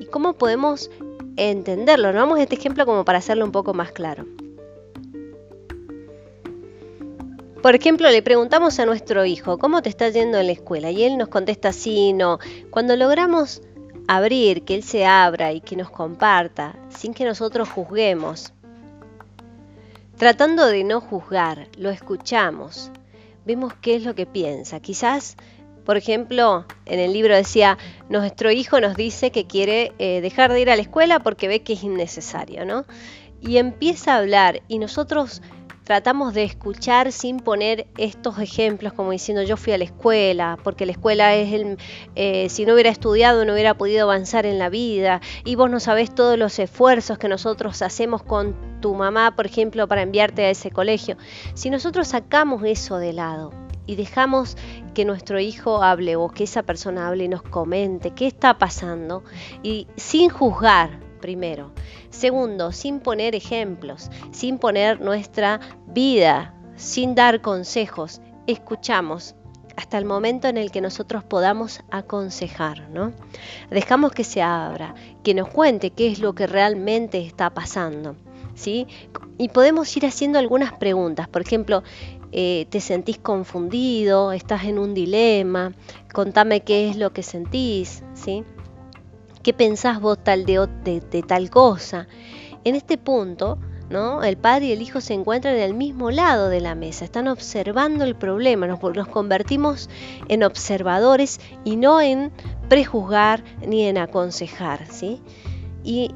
y 0.00 0.06
cómo 0.06 0.34
podemos 0.34 0.90
entenderlo. 1.36 2.12
¿no? 2.12 2.20
Vamos 2.20 2.38
a 2.38 2.42
este 2.42 2.56
ejemplo 2.56 2.86
como 2.86 3.04
para 3.04 3.18
hacerlo 3.18 3.44
un 3.44 3.52
poco 3.52 3.74
más 3.74 3.92
claro. 3.92 4.26
Por 7.62 7.74
ejemplo, 7.74 8.10
le 8.10 8.22
preguntamos 8.22 8.78
a 8.78 8.86
nuestro 8.86 9.24
hijo, 9.24 9.58
¿cómo 9.58 9.82
te 9.82 9.88
está 9.88 10.08
yendo 10.10 10.38
en 10.38 10.46
la 10.46 10.52
escuela? 10.52 10.90
Y 10.90 11.04
él 11.04 11.16
nos 11.16 11.28
contesta 11.28 11.72
sí, 11.72 12.12
no. 12.12 12.38
Cuando 12.70 12.96
logramos 12.96 13.62
abrir, 14.06 14.62
que 14.62 14.74
él 14.74 14.82
se 14.82 15.06
abra 15.06 15.52
y 15.52 15.60
que 15.60 15.74
nos 15.74 15.90
comparta, 15.90 16.76
sin 16.90 17.14
que 17.14 17.24
nosotros 17.24 17.68
juzguemos, 17.68 18.52
tratando 20.16 20.66
de 20.66 20.84
no 20.84 21.00
juzgar, 21.00 21.68
lo 21.76 21.90
escuchamos, 21.90 22.90
vemos 23.44 23.72
qué 23.80 23.96
es 23.96 24.04
lo 24.04 24.14
que 24.14 24.26
piensa. 24.26 24.80
Quizás, 24.80 25.36
por 25.84 25.96
ejemplo, 25.96 26.66
en 26.84 27.00
el 27.00 27.12
libro 27.12 27.34
decía, 27.34 27.78
nuestro 28.08 28.50
hijo 28.50 28.80
nos 28.80 28.96
dice 28.96 29.30
que 29.30 29.46
quiere 29.46 29.92
eh, 29.98 30.20
dejar 30.20 30.52
de 30.52 30.60
ir 30.60 30.70
a 30.70 30.76
la 30.76 30.82
escuela 30.82 31.20
porque 31.20 31.48
ve 31.48 31.62
que 31.62 31.72
es 31.72 31.82
innecesario, 31.82 32.64
¿no? 32.64 32.84
Y 33.40 33.58
empieza 33.58 34.14
a 34.14 34.18
hablar 34.18 34.62
y 34.68 34.78
nosotros 34.78 35.42
tratamos 35.86 36.34
de 36.34 36.42
escuchar 36.42 37.12
sin 37.12 37.38
poner 37.38 37.86
estos 37.96 38.40
ejemplos 38.40 38.92
como 38.92 39.12
diciendo 39.12 39.44
yo 39.44 39.56
fui 39.56 39.72
a 39.72 39.78
la 39.78 39.84
escuela, 39.84 40.58
porque 40.64 40.84
la 40.84 40.90
escuela 40.90 41.36
es 41.36 41.52
el, 41.52 41.78
eh, 42.16 42.48
si 42.48 42.66
no 42.66 42.74
hubiera 42.74 42.90
estudiado 42.90 43.44
no 43.44 43.52
hubiera 43.52 43.74
podido 43.74 44.02
avanzar 44.02 44.46
en 44.46 44.58
la 44.58 44.68
vida 44.68 45.20
y 45.44 45.54
vos 45.54 45.70
no 45.70 45.78
sabés 45.78 46.12
todos 46.12 46.36
los 46.36 46.58
esfuerzos 46.58 47.18
que 47.18 47.28
nosotros 47.28 47.82
hacemos 47.82 48.24
con 48.24 48.80
tu 48.80 48.96
mamá, 48.96 49.36
por 49.36 49.46
ejemplo, 49.46 49.86
para 49.86 50.02
enviarte 50.02 50.44
a 50.44 50.50
ese 50.50 50.72
colegio. 50.72 51.16
Si 51.54 51.70
nosotros 51.70 52.08
sacamos 52.08 52.64
eso 52.64 52.98
de 52.98 53.12
lado 53.12 53.52
y 53.86 53.94
dejamos 53.94 54.56
que 54.92 55.04
nuestro 55.04 55.38
hijo 55.38 55.84
hable 55.84 56.16
o 56.16 56.28
que 56.30 56.42
esa 56.42 56.64
persona 56.64 57.06
hable 57.06 57.24
y 57.24 57.28
nos 57.28 57.42
comente 57.42 58.10
qué 58.10 58.26
está 58.26 58.58
pasando 58.58 59.22
y 59.62 59.86
sin 59.94 60.30
juzgar, 60.30 61.05
primero. 61.16 61.72
Segundo, 62.10 62.72
sin 62.72 63.00
poner 63.00 63.34
ejemplos, 63.34 64.10
sin 64.32 64.58
poner 64.58 65.00
nuestra 65.00 65.60
vida, 65.86 66.54
sin 66.76 67.14
dar 67.14 67.40
consejos, 67.40 68.20
escuchamos 68.46 69.34
hasta 69.76 69.98
el 69.98 70.04
momento 70.04 70.48
en 70.48 70.56
el 70.56 70.70
que 70.70 70.80
nosotros 70.80 71.22
podamos 71.22 71.80
aconsejar, 71.90 72.88
¿no? 72.90 73.12
Dejamos 73.70 74.12
que 74.12 74.24
se 74.24 74.42
abra, 74.42 74.94
que 75.22 75.34
nos 75.34 75.48
cuente 75.48 75.90
qué 75.90 76.08
es 76.08 76.18
lo 76.18 76.34
que 76.34 76.46
realmente 76.46 77.20
está 77.20 77.50
pasando, 77.50 78.16
¿sí? 78.54 78.86
Y 79.38 79.50
podemos 79.50 79.94
ir 79.96 80.06
haciendo 80.06 80.38
algunas 80.38 80.72
preguntas, 80.72 81.28
por 81.28 81.42
ejemplo, 81.42 81.82
eh, 82.32 82.66
¿te 82.70 82.80
sentís 82.80 83.18
confundido? 83.18 84.32
¿Estás 84.32 84.64
en 84.64 84.78
un 84.78 84.94
dilema? 84.94 85.72
Contame 86.12 86.60
qué 86.60 86.88
es 86.88 86.96
lo 86.96 87.12
que 87.12 87.22
sentís, 87.22 88.02
¿sí? 88.14 88.44
¿Qué 89.46 89.52
pensás 89.52 90.00
vos 90.00 90.18
tal 90.24 90.44
de, 90.44 91.22
tal 91.24 91.50
cosa? 91.50 92.08
En 92.64 92.74
este 92.74 92.98
punto, 92.98 93.60
¿no? 93.88 94.24
El 94.24 94.36
padre 94.36 94.66
y 94.66 94.72
el 94.72 94.82
hijo 94.82 95.00
se 95.00 95.14
encuentran 95.14 95.54
en 95.54 95.60
el 95.60 95.72
mismo 95.72 96.10
lado 96.10 96.48
de 96.48 96.60
la 96.60 96.74
mesa, 96.74 97.04
están 97.04 97.28
observando 97.28 98.02
el 98.02 98.16
problema, 98.16 98.66
nos, 98.66 98.82
nos, 98.82 99.06
convertimos 99.06 99.88
en 100.26 100.42
observadores 100.42 101.38
y 101.64 101.76
no 101.76 102.00
en 102.00 102.32
prejuzgar 102.68 103.44
ni 103.64 103.84
en 103.84 103.98
aconsejar, 103.98 104.84
¿sí? 104.90 105.22
Y 105.84 106.10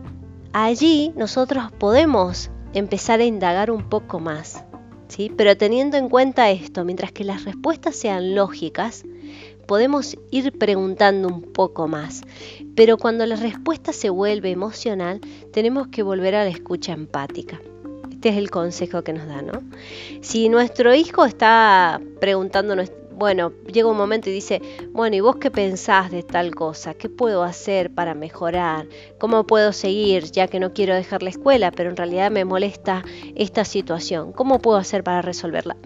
allí 0.53 1.13
nosotros 1.15 1.71
podemos 1.79 2.51
empezar 2.75 3.21
a 3.21 3.27
indagar 3.27 3.71
un 3.71 3.89
poco 3.89 4.19
más, 4.19 4.65
¿sí? 5.07 5.31
Pero 5.37 5.57
teniendo 5.57 5.99
en 5.99 6.09
cuenta 6.09 6.51
esto, 6.51 6.85
mientras 6.85 7.13
que 7.13 7.23
las 7.23 7.45
respuestas 7.45 7.95
sean 7.95 8.35
lógicas, 8.35 9.05
podemos 9.71 10.19
ir 10.33 10.59
preguntando 10.59 11.29
un 11.29 11.43
poco 11.43 11.87
más. 11.87 12.23
Pero 12.75 12.99
cuando 12.99 13.25
la 13.25 13.37
respuesta 13.37 13.93
se 13.93 14.11
vuelve 14.11 14.51
emocional, 14.51 15.21
tenemos 15.53 15.87
que 15.87 16.03
volver 16.03 16.35
a 16.35 16.43
la 16.43 16.51
escucha 16.51 16.93
empática. 16.93 17.61
Este 18.11 18.31
es 18.31 18.37
el 18.37 18.51
consejo 18.51 19.05
que 19.05 19.13
nos 19.13 19.29
da, 19.29 19.43
¿no? 19.43 19.63
Si 20.23 20.49
nuestro 20.49 20.93
hijo 20.93 21.25
está 21.25 22.01
preguntándonos, 22.21 22.91
bueno, 23.13 23.53
llega 23.73 23.89
un 23.89 23.97
momento 23.97 24.29
y 24.29 24.33
dice, 24.33 24.61
bueno, 24.91 25.15
¿y 25.15 25.21
vos 25.21 25.37
qué 25.37 25.53
pensás 25.53 26.11
de 26.11 26.25
tal 26.25 26.53
cosa? 26.53 26.95
¿Qué 26.95 27.09
puedo 27.09 27.45
hacer 27.45 27.95
para 27.95 28.15
mejorar? 28.15 28.89
¿Cómo 29.21 29.47
puedo 29.47 29.73
seguir 29.73 30.33
ya 30.33 30.49
que 30.49 30.59
no 30.59 30.73
quiero 30.73 30.97
dejar 30.97 31.23
la 31.23 31.31
escuela, 31.31 31.71
pero 31.71 31.91
en 31.91 31.97
realidad 31.97 32.33
me 32.33 32.45
molesta 32.45 33.05
esta 33.37 33.65
situación? 33.65 34.33
¿Cómo 34.33 34.59
puedo 34.59 34.79
hacer 34.79 35.05
para 35.05 35.23
resolverla? 35.23 35.77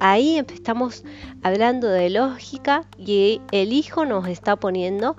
Ahí 0.00 0.38
estamos 0.38 1.04
hablando 1.42 1.88
de 1.88 2.10
lógica 2.10 2.84
y 2.98 3.40
el 3.52 3.72
hijo 3.72 4.04
nos 4.06 4.26
está 4.26 4.56
poniendo, 4.56 5.16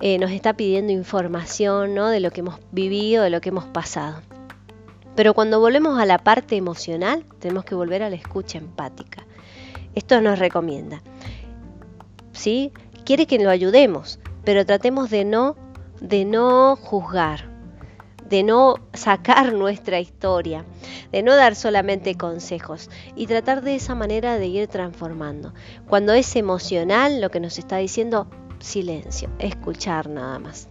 eh, 0.00 0.18
nos 0.18 0.32
está 0.32 0.54
pidiendo 0.54 0.92
información 0.92 1.94
de 1.94 2.20
lo 2.20 2.30
que 2.30 2.40
hemos 2.40 2.60
vivido, 2.72 3.22
de 3.22 3.30
lo 3.30 3.40
que 3.40 3.48
hemos 3.48 3.64
pasado. 3.64 4.20
Pero 5.14 5.32
cuando 5.32 5.60
volvemos 5.60 5.98
a 5.98 6.04
la 6.04 6.18
parte 6.18 6.56
emocional, 6.56 7.24
tenemos 7.38 7.64
que 7.64 7.74
volver 7.74 8.02
a 8.02 8.10
la 8.10 8.16
escucha 8.16 8.58
empática. 8.58 9.24
Esto 9.94 10.20
nos 10.20 10.38
recomienda. 10.38 11.00
¿Sí? 12.32 12.70
Quiere 13.06 13.26
que 13.26 13.38
lo 13.38 13.48
ayudemos, 13.48 14.18
pero 14.44 14.66
tratemos 14.66 15.08
de 15.08 15.24
no 15.24 16.76
juzgar, 16.76 17.55
de 18.28 18.42
no 18.42 18.76
sacar 18.92 19.52
nuestra 19.52 20.00
historia, 20.00 20.64
de 21.12 21.22
no 21.22 21.34
dar 21.36 21.54
solamente 21.54 22.16
consejos 22.16 22.90
y 23.14 23.26
tratar 23.26 23.62
de 23.62 23.76
esa 23.76 23.94
manera 23.94 24.38
de 24.38 24.46
ir 24.46 24.68
transformando. 24.68 25.54
Cuando 25.88 26.12
es 26.12 26.34
emocional, 26.36 27.20
lo 27.20 27.30
que 27.30 27.40
nos 27.40 27.58
está 27.58 27.76
diciendo, 27.78 28.28
silencio, 28.58 29.30
escuchar 29.38 30.08
nada 30.08 30.38
más. 30.38 30.68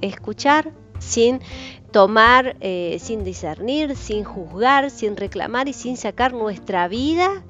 Escuchar 0.00 0.72
sin 0.98 1.40
tomar, 1.90 2.56
eh, 2.60 2.98
sin 3.00 3.24
discernir, 3.24 3.96
sin 3.96 4.24
juzgar, 4.24 4.90
sin 4.90 5.16
reclamar 5.16 5.68
y 5.68 5.72
sin 5.72 5.96
sacar 5.96 6.32
nuestra 6.32 6.88
vida 6.88 7.42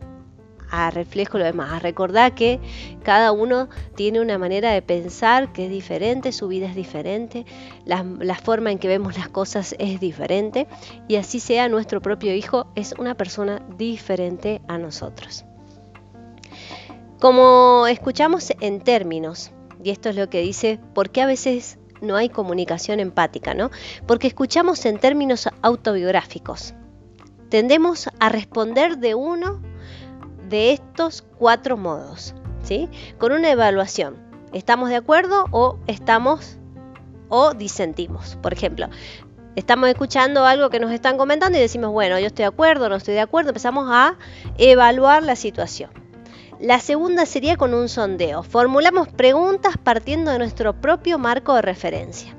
a 0.70 0.90
reflejo 0.90 1.38
lo 1.38 1.44
demás, 1.44 1.82
recordar 1.82 2.34
que 2.34 2.60
cada 3.02 3.32
uno 3.32 3.68
tiene 3.94 4.20
una 4.20 4.38
manera 4.38 4.72
de 4.72 4.82
pensar 4.82 5.52
que 5.52 5.66
es 5.66 5.70
diferente, 5.70 6.32
su 6.32 6.48
vida 6.48 6.66
es 6.66 6.74
diferente, 6.74 7.46
la, 7.84 8.04
la, 8.20 8.34
forma 8.34 8.70
en 8.70 8.78
que 8.78 8.88
vemos 8.88 9.16
las 9.16 9.28
cosas 9.28 9.74
es 9.78 10.00
diferente 10.00 10.66
y 11.08 11.16
así 11.16 11.40
sea 11.40 11.68
nuestro 11.68 12.00
propio 12.00 12.34
hijo 12.34 12.66
es 12.74 12.94
una 12.98 13.14
persona 13.14 13.62
diferente 13.76 14.60
a 14.68 14.78
nosotros. 14.78 15.44
Como 17.20 17.86
escuchamos 17.88 18.52
en 18.60 18.80
términos, 18.80 19.50
y 19.82 19.90
esto 19.90 20.10
es 20.10 20.16
lo 20.16 20.28
que 20.28 20.42
dice, 20.42 20.78
¿por 20.94 21.10
qué 21.10 21.22
a 21.22 21.26
veces 21.26 21.78
no 22.00 22.16
hay 22.16 22.28
comunicación 22.28 23.00
empática, 23.00 23.54
¿no? 23.54 23.70
Porque 24.06 24.26
escuchamos 24.26 24.84
en 24.86 24.98
términos 24.98 25.48
autobiográficos. 25.62 26.74
Tendemos 27.48 28.08
a 28.18 28.28
responder 28.28 28.98
de 28.98 29.14
uno 29.14 29.62
de 30.48 30.72
estos 30.72 31.24
cuatro 31.38 31.76
modos, 31.76 32.34
¿sí? 32.62 32.88
Con 33.18 33.32
una 33.32 33.50
evaluación. 33.50 34.16
¿Estamos 34.52 34.88
de 34.88 34.96
acuerdo 34.96 35.46
o 35.50 35.78
estamos 35.86 36.58
o 37.28 37.54
disentimos? 37.54 38.38
Por 38.42 38.52
ejemplo, 38.52 38.88
estamos 39.56 39.88
escuchando 39.88 40.44
algo 40.44 40.70
que 40.70 40.80
nos 40.80 40.92
están 40.92 41.18
comentando 41.18 41.58
y 41.58 41.60
decimos, 41.60 41.90
bueno, 41.90 42.18
yo 42.18 42.26
estoy 42.26 42.44
de 42.44 42.48
acuerdo, 42.48 42.88
no 42.88 42.96
estoy 42.96 43.14
de 43.14 43.20
acuerdo, 43.20 43.50
empezamos 43.50 43.88
a 43.90 44.16
evaluar 44.58 45.22
la 45.22 45.36
situación. 45.36 45.90
La 46.60 46.80
segunda 46.80 47.26
sería 47.26 47.56
con 47.56 47.74
un 47.74 47.88
sondeo. 47.88 48.42
Formulamos 48.42 49.08
preguntas 49.08 49.76
partiendo 49.76 50.30
de 50.30 50.38
nuestro 50.38 50.80
propio 50.80 51.18
marco 51.18 51.54
de 51.54 51.62
referencia. 51.62 52.34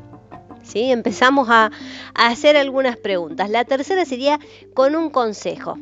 ¿Sí? 0.63 0.91
Empezamos 0.91 1.49
a, 1.49 1.71
hacer 2.15 2.57
algunas 2.57 2.97
preguntas. 2.97 3.49
La 3.49 3.63
tercera 3.63 4.05
sería 4.05 4.39
con 4.73 4.95
un 4.95 5.11
consejo. 5.11 5.77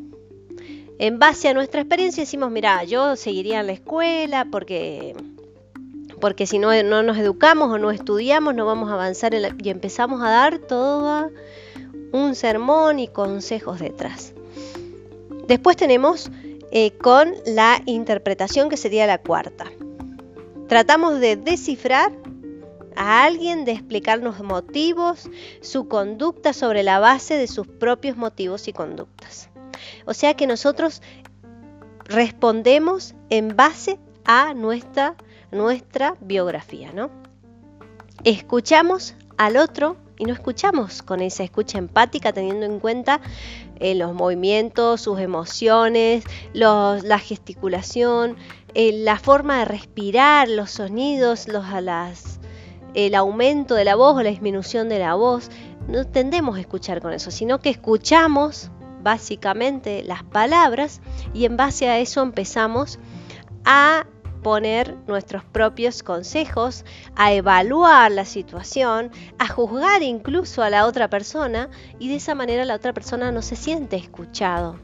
En 0.98 1.18
base 1.18 1.48
a 1.48 1.54
nuestra 1.54 1.80
experiencia 1.82 2.22
decimos, 2.22 2.50
mira, 2.50 2.82
yo 2.84 3.16
seguiría 3.16 3.60
en 3.60 3.66
la 3.66 3.72
escuela 3.72 4.46
porque, 4.50 5.14
porque 6.20 6.46
si 6.46 6.58
no, 6.58 6.70
no 6.82 7.02
nos 7.02 7.18
educamos 7.18 7.70
o 7.70 7.78
no 7.78 7.90
estudiamos 7.90 8.54
no 8.54 8.64
vamos 8.64 8.90
a 8.90 8.94
avanzar 8.94 9.34
y 9.34 9.68
empezamos 9.68 10.22
a 10.22 10.30
dar 10.30 10.58
todo 10.58 11.30
un 12.12 12.34
sermón 12.34 12.98
y 12.98 13.08
consejos 13.08 13.78
detrás. 13.78 14.32
Después 15.46 15.76
tenemos 15.76 16.30
eh, 16.72 16.92
con 16.92 17.34
la 17.44 17.82
interpretación 17.84 18.70
que 18.70 18.78
sería 18.78 19.06
la 19.06 19.18
cuarta. 19.18 19.66
Tratamos 20.66 21.20
de 21.20 21.36
descifrar 21.36 22.10
a 22.96 23.24
alguien, 23.24 23.66
de 23.66 23.72
explicarnos 23.72 24.40
motivos, 24.40 25.28
su 25.60 25.88
conducta 25.88 26.54
sobre 26.54 26.82
la 26.82 26.98
base 26.98 27.34
de 27.36 27.46
sus 27.46 27.66
propios 27.66 28.16
motivos 28.16 28.66
y 28.66 28.72
conductas. 28.72 29.50
O 30.04 30.14
sea 30.14 30.34
que 30.34 30.46
nosotros 30.46 31.02
respondemos 32.04 33.14
en 33.30 33.56
base 33.56 33.98
a 34.24 34.54
nuestra, 34.54 35.16
nuestra 35.50 36.16
biografía, 36.20 36.92
¿no? 36.92 37.10
Escuchamos 38.24 39.14
al 39.36 39.56
otro 39.56 39.96
y 40.18 40.24
no 40.24 40.32
escuchamos 40.32 41.02
con 41.02 41.20
esa 41.20 41.44
escucha 41.44 41.78
empática 41.78 42.32
teniendo 42.32 42.64
en 42.66 42.80
cuenta 42.80 43.20
eh, 43.78 43.94
los 43.94 44.14
movimientos, 44.14 45.02
sus 45.02 45.20
emociones, 45.20 46.24
la 46.54 47.18
gesticulación, 47.18 48.36
eh, 48.74 48.92
la 48.92 49.18
forma 49.18 49.58
de 49.58 49.64
respirar, 49.66 50.48
los 50.48 50.70
sonidos, 50.70 51.48
los, 51.48 51.64
el 52.94 53.14
aumento 53.14 53.74
de 53.74 53.84
la 53.84 53.94
voz 53.94 54.16
o 54.16 54.22
la 54.22 54.30
disminución 54.30 54.88
de 54.88 54.98
la 54.98 55.14
voz. 55.14 55.50
No 55.88 56.06
tendemos 56.06 56.56
a 56.56 56.60
escuchar 56.60 57.00
con 57.00 57.12
eso, 57.12 57.30
sino 57.30 57.60
que 57.60 57.70
escuchamos 57.70 58.70
básicamente 59.06 60.02
las 60.02 60.24
palabras 60.24 61.00
y 61.32 61.44
en 61.44 61.56
base 61.56 61.88
a 61.88 62.00
eso 62.00 62.24
empezamos 62.24 62.98
a 63.64 64.04
poner 64.42 64.96
nuestros 65.06 65.44
propios 65.44 66.02
consejos, 66.02 66.84
a 67.14 67.32
evaluar 67.32 68.10
la 68.10 68.24
situación, 68.24 69.12
a 69.38 69.46
juzgar 69.46 70.02
incluso 70.02 70.60
a 70.64 70.70
la 70.70 70.86
otra 70.86 71.08
persona 71.08 71.70
y 72.00 72.08
de 72.08 72.16
esa 72.16 72.34
manera 72.34 72.64
la 72.64 72.74
otra 72.74 72.92
persona 72.92 73.30
no 73.30 73.42
se 73.42 73.54
siente 73.54 73.94
escuchado, 73.94 74.80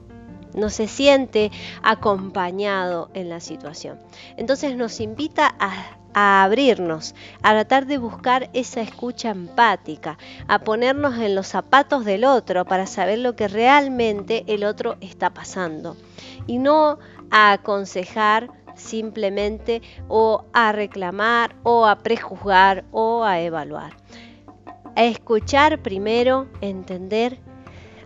no 0.55 0.71
se 0.71 0.89
siente 0.89 1.51
acompañado 1.83 3.11
en 3.15 3.29
la 3.29 3.41
situación. 3.41 3.99
Entonces 4.37 4.77
nos 4.77 5.01
invita 5.01 5.55
a, 5.59 5.99
abrirnos, 6.15 7.15
a 7.43 7.53
tratar 7.53 7.87
de 7.87 7.97
buscar 7.97 8.51
esa 8.53 8.83
escucha 8.83 9.31
empática, 9.31 10.19
a 10.47 10.59
ponernos 10.59 11.19
en 11.19 11.35
los 11.35 11.47
zapatos 11.47 12.05
del 12.05 12.25
otro 12.25 12.67
para 12.67 12.87
saber 12.87 13.19
lo 13.19 13.35
que 13.35 13.49
realmente 13.49 14.45
el 14.47 14.65
otro 14.65 14.97
está 15.01 15.31
pasando 15.31 15.97
y 16.47 16.59
no 16.59 16.99
a 17.31 17.53
aconsejar 17.53 18.51
simplemente 18.75 19.81
o 20.09 20.45
a 20.53 20.73
reclamar 20.73 21.57
o 21.63 21.87
a 21.87 21.99
prejuzgar 22.01 22.85
o 22.91 23.25
a 23.25 23.41
evaluar. 23.41 23.97
A 24.97 25.05
escuchar 25.05 25.81
primero, 25.81 26.49
entender 26.61 27.39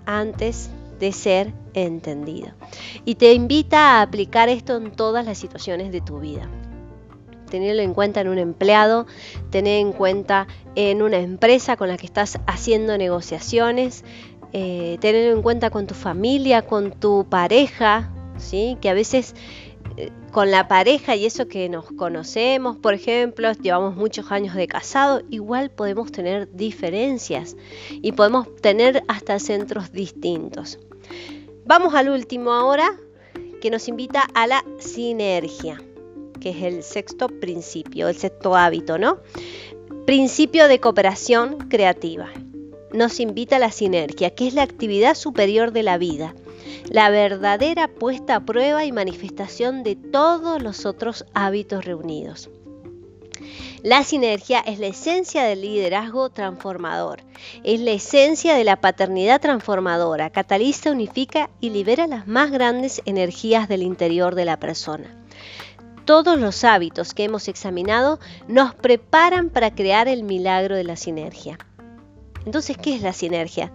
antes 0.06 0.70
de 0.98 1.12
ser 1.12 1.52
entendido. 1.74 2.48
Y 3.04 3.16
te 3.16 3.32
invita 3.32 3.98
a 3.98 4.02
aplicar 4.02 4.48
esto 4.48 4.76
en 4.76 4.92
todas 4.92 5.24
las 5.24 5.38
situaciones 5.38 5.92
de 5.92 6.00
tu 6.00 6.20
vida. 6.20 6.48
Tenerlo 7.50 7.82
en 7.82 7.94
cuenta 7.94 8.20
en 8.20 8.28
un 8.28 8.38
empleado, 8.38 9.06
tener 9.50 9.80
en 9.80 9.92
cuenta 9.92 10.48
en 10.74 11.02
una 11.02 11.18
empresa 11.18 11.76
con 11.76 11.88
la 11.88 11.96
que 11.96 12.06
estás 12.06 12.40
haciendo 12.46 12.98
negociaciones, 12.98 14.04
eh, 14.52 14.98
tenerlo 15.00 15.37
en 15.37 15.42
cuenta 15.42 15.70
con 15.70 15.87
tu 15.87 15.94
familia, 15.94 16.62
con 16.62 16.92
tu 16.92 17.26
pareja, 17.28 18.12
¿sí? 18.38 18.76
que 18.80 18.90
a 18.90 18.94
veces 18.94 19.35
con 20.32 20.50
la 20.50 20.68
pareja 20.68 21.16
y 21.16 21.24
eso 21.24 21.48
que 21.48 21.68
nos 21.68 21.87
conocemos, 21.92 22.76
por 22.76 22.94
ejemplo, 22.94 23.50
llevamos 23.52 23.96
muchos 23.96 24.30
años 24.30 24.54
de 24.54 24.66
casado, 24.66 25.22
igual 25.30 25.70
podemos 25.70 26.12
tener 26.12 26.54
diferencias 26.54 27.56
y 27.90 28.12
podemos 28.12 28.54
tener 28.56 29.02
hasta 29.09 29.38
centros 29.38 29.92
distintos. 29.92 30.78
Vamos 31.64 31.95
al 31.95 32.09
último 32.09 32.53
ahora, 32.53 32.99
que 33.61 33.71
nos 33.71 33.88
invita 33.88 34.23
a 34.35 34.47
la 34.47 34.64
sinergia, 34.79 35.83
que 36.40 36.51
es 36.51 36.62
el 36.62 36.83
sexto 36.83 37.29
principio, 37.29 38.09
el 38.09 38.16
sexto 38.16 38.55
hábito, 38.55 38.99
¿no? 38.99 39.19
Principio 40.05 40.69
de 40.69 40.81
cooperación 40.81 41.69
creativa. 41.69 42.31
Nos 42.92 43.21
invita 43.21 43.57
a 43.57 43.61
la 43.61 43.73
sinergia, 43.73 44.35
que 44.35 44.47
es 44.47 44.55
la 44.55 44.62
actividad 44.62 45.14
superior 45.14 45.73
de 45.73 45.83
la 45.83 45.99
vida 45.99 46.35
la 46.90 47.11
verdadera 47.11 47.88
puesta 47.88 48.37
a 48.37 48.45
prueba 48.45 48.85
y 48.85 48.92
manifestación 48.92 49.83
de 49.83 49.97
todos 49.97 50.62
los 50.62 50.87
otros 50.87 51.25
hábitos 51.35 51.85
reunidos. 51.85 52.51
La 53.87 54.03
sinergia 54.03 54.59
es 54.59 54.81
la 54.81 54.88
esencia 54.88 55.44
del 55.44 55.61
liderazgo 55.61 56.29
transformador, 56.29 57.22
es 57.62 57.79
la 57.79 57.92
esencia 57.92 58.57
de 58.57 58.64
la 58.64 58.81
paternidad 58.81 59.40
transformadora, 59.40 60.31
cataliza, 60.31 60.90
unifica 60.90 61.51
y 61.61 61.70
libera 61.70 62.09
las 62.09 62.27
más 62.27 62.51
grandes 62.51 63.01
energías 63.05 63.68
del 63.68 63.85
interior 63.85 64.35
de 64.35 64.44
la 64.44 64.59
persona. 64.59 65.16
Todos 66.05 66.37
los 66.37 66.64
hábitos 66.64 67.14
que 67.14 67.22
hemos 67.22 67.46
examinado 67.46 68.18
nos 68.49 68.75
preparan 68.75 69.51
para 69.51 69.72
crear 69.72 70.09
el 70.09 70.25
milagro 70.25 70.75
de 70.75 70.83
la 70.83 70.96
sinergia. 70.96 71.57
Entonces, 72.44 72.77
¿qué 72.77 72.96
es 72.96 73.03
la 73.03 73.12
sinergia? 73.12 73.70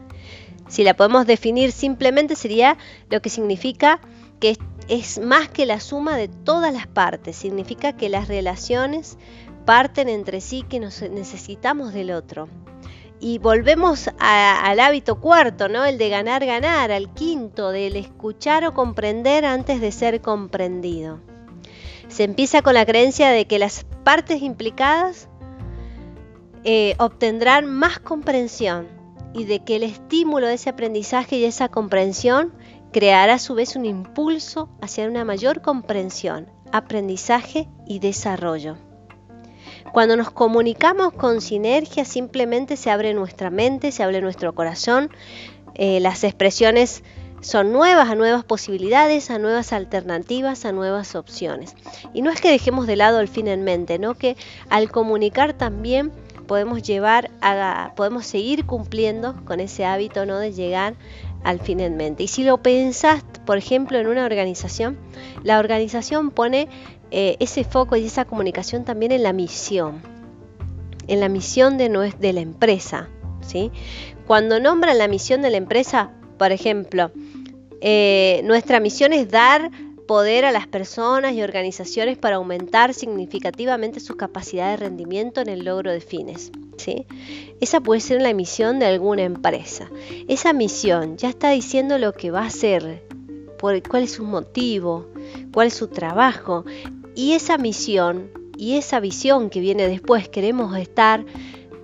Si 0.68 0.84
la 0.84 0.94
podemos 0.94 1.26
definir 1.26 1.72
simplemente 1.72 2.36
sería 2.36 2.78
lo 3.10 3.22
que 3.22 3.30
significa 3.30 4.02
que 4.42 4.58
es 4.90 5.20
más 5.20 5.48
que 5.48 5.66
la 5.66 5.80
suma 5.80 6.18
de 6.18 6.28
todas 6.28 6.74
las 6.74 6.86
partes, 6.86 7.38
significa 7.38 7.94
que 7.96 8.10
las 8.10 8.28
relaciones 8.28 9.18
parten 9.66 10.10
entre 10.10 10.42
sí, 10.42 10.64
que 10.64 10.80
nos 10.80 11.02
necesitamos 11.02 11.94
del 11.94 12.12
otro 12.12 12.48
y 13.22 13.38
volvemos 13.38 14.10
al 14.18 14.80
hábito 14.80 15.22
cuarto, 15.22 15.70
¿no? 15.70 15.86
El 15.86 16.00
de 16.00 16.10
ganar, 16.10 16.44
ganar, 16.44 16.92
al 16.92 17.14
quinto, 17.14 17.70
del 17.70 17.96
escuchar 17.96 18.66
o 18.66 18.74
comprender 18.74 19.46
antes 19.46 19.80
de 19.80 19.92
ser 19.92 20.22
comprendido. 20.22 21.20
Se 22.08 22.24
empieza 22.24 22.64
con 22.64 22.74
la 22.74 22.86
creencia 22.86 23.30
de 23.30 23.46
que 23.46 23.60
las 23.60 23.86
partes 24.04 24.42
implicadas 24.42 25.30
eh, 26.64 26.96
obtendrán 26.98 27.68
más 27.68 28.00
comprensión 28.00 28.88
y 29.34 29.46
de 29.46 29.64
que 29.64 29.76
el 29.76 29.84
estímulo 29.84 30.48
de 30.48 30.56
ese 30.56 30.72
aprendizaje 30.72 31.38
y 31.38 31.46
esa 31.46 31.70
comprensión 31.70 32.52
creará 32.92 33.36
a 33.36 33.40
su 33.40 33.54
vez 33.54 33.76
un 33.76 33.86
impulso 33.86 34.68
hacia 34.82 35.08
una 35.08 35.24
mayor 35.26 35.62
comprensión, 35.62 36.52
aprendizaje 36.72 37.70
y 37.86 38.00
desarrollo. 38.00 38.78
Cuando 39.92 40.16
nos 40.16 40.32
comunicamos 40.32 41.14
con 41.14 41.42
sinergia, 41.42 42.06
simplemente 42.06 42.78
se 42.78 42.92
abre 42.92 43.14
nuestra 43.14 43.50
mente, 43.50 43.92
se 43.92 44.04
abre 44.04 44.22
nuestro 44.22 44.54
corazón, 44.54 45.10
eh, 45.76 46.00
las 46.00 46.24
expresiones 46.24 47.04
son 47.42 47.74
nuevas, 47.74 48.10
a 48.10 48.16
nuevas 48.16 48.44
posibilidades, 48.44 49.32
a 49.32 49.40
nuevas 49.40 49.74
alternativas, 49.74 50.64
a 50.66 50.72
nuevas 50.72 51.16
opciones. 51.16 51.76
Y 52.14 52.22
no 52.22 52.30
es 52.30 52.40
que 52.40 52.52
dejemos 52.52 52.88
de 52.88 52.96
lado 52.96 53.20
el 53.20 53.28
fin 53.28 53.48
en 53.48 53.64
mente, 53.64 53.98
¿no? 54.00 54.14
Que 54.14 54.38
al 54.70 54.92
comunicar 54.92 55.54
también 55.54 56.12
podemos 56.48 56.84
llevar 56.84 57.32
a, 57.42 57.94
podemos 57.96 58.26
seguir 58.26 58.66
cumpliendo 58.66 59.36
con 59.46 59.60
ese 59.60 59.86
hábito, 59.86 60.26
¿no? 60.26 60.38
De 60.38 60.54
llegar 60.54 60.94
al 61.44 61.60
fin 61.60 61.80
en 61.80 61.98
mente. 61.98 62.24
Y 62.24 62.28
si 62.28 62.44
lo 62.44 62.62
pensás, 62.62 63.24
por 63.46 63.58
ejemplo, 63.58 63.98
en 63.98 64.08
una 64.08 64.26
organización, 64.26 64.98
la 65.44 65.60
organización 65.60 66.30
pone 66.30 66.68
eh, 67.12 67.36
ese 67.40 67.64
foco 67.64 67.96
y 67.96 68.06
esa 68.06 68.26
comunicación 68.26 68.86
también 68.86 69.12
en 69.12 69.24
la 69.24 69.34
misión, 69.34 70.02
en 71.08 71.20
la 71.20 71.30
misión 71.30 71.78
de, 71.78 71.90
la 71.90 72.40
empresa. 72.40 73.10
¿sí? 73.46 73.72
Cuando 74.26 74.60
nombran 74.60 74.98
la 74.98 75.08
misión 75.08 75.42
de 75.42 75.50
la 75.50 75.58
empresa, 75.58 76.12
por 76.38 76.52
ejemplo, 76.52 77.12
eh, 77.82 78.42
nuestra 78.46 78.80
misión 78.80 79.12
es 79.14 79.30
dar 79.30 79.72
poder 80.08 80.46
a 80.46 80.52
las 80.52 80.68
personas 80.68 81.34
y 81.34 81.42
organizaciones 81.42 82.18
para 82.18 82.36
aumentar 82.36 82.94
significativamente 82.94 84.00
su 84.00 84.18
capacidad 84.18 84.72
de 84.72 84.78
rendimiento 84.78 85.42
en 85.42 85.50
el 85.50 85.64
logro 85.64 85.92
de 85.92 86.02
fines. 86.02 86.52
¿sí? 86.78 87.06
Esa 87.60 87.80
puede 87.80 88.02
ser 88.02 88.22
la 88.22 88.34
misión 88.34 88.80
de 88.80 88.88
alguna 88.88 89.24
empresa. 89.24 89.90
Esa 90.28 90.54
misión 90.54 91.18
ya 91.18 91.30
está 91.30 91.52
diciendo 91.52 91.98
lo 91.98 92.14
que 92.14 92.32
va 92.32 92.42
a 92.42 92.48
hacer, 92.48 93.04
cuál 93.60 94.04
es 94.04 94.12
su 94.12 94.24
motivo, 94.24 95.08
cuál 95.54 95.68
es 95.68 95.76
su 95.76 95.88
trabajo. 95.88 96.66
Y 97.16 97.34
esa 97.34 97.58
misión 97.58 98.32
y 98.58 98.78
esa 98.78 99.00
visión 99.00 99.50
que 99.50 99.60
viene 99.60 99.88
después, 99.88 100.30
queremos 100.30 100.78
estar 100.78 101.26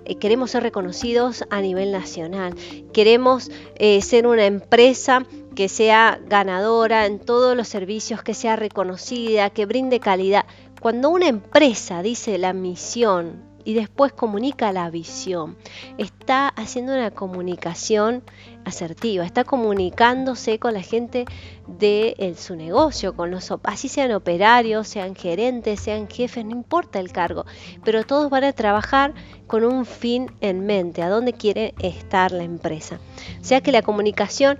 eh, 0.08 0.16
queremos 0.16 0.50
ser 0.52 0.62
reconocidos 0.62 1.44
a 1.50 1.60
nivel 1.60 1.92
nacional, 1.92 2.54
queremos 2.92 3.50
eh, 3.76 4.00
ser 4.00 4.26
una 4.26 4.46
empresa 4.46 5.26
que 5.54 5.68
sea 5.68 6.18
ganadora 6.26 7.04
en 7.04 7.18
todos 7.18 7.54
los 7.56 7.68
servicios, 7.68 8.22
que 8.22 8.32
sea 8.32 8.56
reconocida, 8.56 9.50
que 9.50 9.66
brinde 9.66 10.00
calidad. 10.00 10.46
Cuando 10.80 11.10
una 11.10 11.28
empresa 11.28 12.02
dice 12.02 12.38
la 12.38 12.54
misión 12.54 13.47
y 13.64 13.74
después 13.74 14.12
comunica 14.12 14.72
la 14.72 14.90
visión. 14.90 15.56
Está 15.98 16.48
haciendo 16.48 16.92
una 16.92 17.10
comunicación 17.10 18.22
asertiva, 18.64 19.24
está 19.24 19.44
comunicándose 19.44 20.58
con 20.58 20.74
la 20.74 20.82
gente 20.82 21.24
de 21.66 22.34
su 22.38 22.56
negocio, 22.56 23.14
con 23.14 23.30
los 23.30 23.52
así 23.64 23.88
sean 23.88 24.12
operarios, 24.12 24.88
sean 24.88 25.14
gerentes, 25.14 25.80
sean 25.80 26.08
jefes, 26.08 26.44
no 26.44 26.52
importa 26.52 27.00
el 27.00 27.12
cargo, 27.12 27.44
pero 27.84 28.04
todos 28.04 28.30
van 28.30 28.44
a 28.44 28.52
trabajar 28.52 29.14
con 29.46 29.64
un 29.64 29.86
fin 29.86 30.30
en 30.40 30.66
mente, 30.66 31.02
a 31.02 31.08
dónde 31.08 31.32
quiere 31.32 31.74
estar 31.80 32.32
la 32.32 32.44
empresa. 32.44 33.00
O 33.40 33.44
sea 33.44 33.60
que 33.60 33.72
la 33.72 33.82
comunicación 33.82 34.58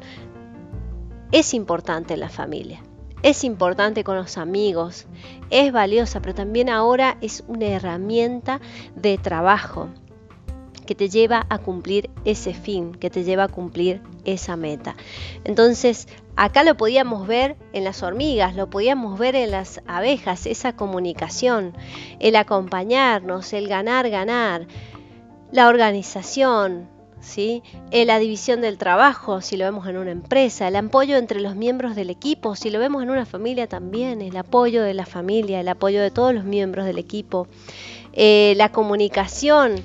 es 1.33 1.53
importante 1.55 2.15
en 2.15 2.21
la 2.21 2.31
familia 2.31 2.83
es 3.23 3.45
importante 3.45 4.05
con 4.05 4.17
los 4.17 4.39
amigos, 4.39 5.07
es 5.51 5.73
valiosa, 5.73 6.21
pero 6.21 6.35
también 6.35 6.69
ahora 6.69 7.17
es 7.21 7.45
una 7.49 7.67
herramienta 7.67 8.61
de 8.95 9.19
trabajo 9.19 9.89
que 10.87 10.95
te 10.95 11.11
lleva 11.11 11.45
a 11.51 11.59
cumplir 11.59 12.09
ese 12.25 12.55
fin, 12.55 12.93
que 12.93 13.11
te 13.11 13.23
lleva 13.23 13.45
a 13.45 13.49
cumplir 13.49 14.01
esa 14.25 14.57
meta. 14.57 14.97
Entonces, 15.45 16.09
acá 16.35 16.65
lo 16.65 16.79
podíamos 16.79 17.27
ver 17.27 17.57
en 17.75 17.85
las 17.85 18.03
hormigas, 18.03 18.57
lo 18.57 18.71
podíamos 18.71 19.19
ver 19.19 19.37
en 19.37 19.51
las 19.51 19.83
abejas, 19.87 20.47
esa 20.47 20.75
comunicación, 20.75 21.77
el 22.21 22.37
acompañarnos, 22.37 23.53
el 23.53 23.69
ganar, 23.69 24.09
ganar, 24.09 24.67
la 25.53 25.69
organización, 25.69 26.89
Eh, 27.37 28.05
la 28.05 28.19
división 28.19 28.61
del 28.61 28.79
trabajo, 28.79 29.41
si 29.41 29.57
lo 29.57 29.65
vemos 29.65 29.87
en 29.87 29.97
una 29.97 30.11
empresa, 30.11 30.69
el 30.69 30.77
apoyo 30.77 31.17
entre 31.17 31.41
los 31.41 31.57
miembros 31.57 31.95
del 31.95 32.11
equipo, 32.11 32.57
si 32.57 32.71
lo 32.71 32.79
vemos 32.79 33.03
en 33.03 33.11
una 33.11 33.27
familia 33.27 33.67
también, 33.67 34.23
el 34.23 34.37
apoyo 34.37 34.83
de 34.83 34.95
la 34.95 35.07
familia, 35.07 35.61
el 35.61 35.69
apoyo 35.69 36.01
de 36.01 36.11
todos 36.11 36.35
los 36.35 36.45
miembros 36.45 36.87
del 36.87 36.99
equipo, 36.99 37.47
eh, 38.13 38.55
la 38.57 38.71
comunicación, 38.71 39.77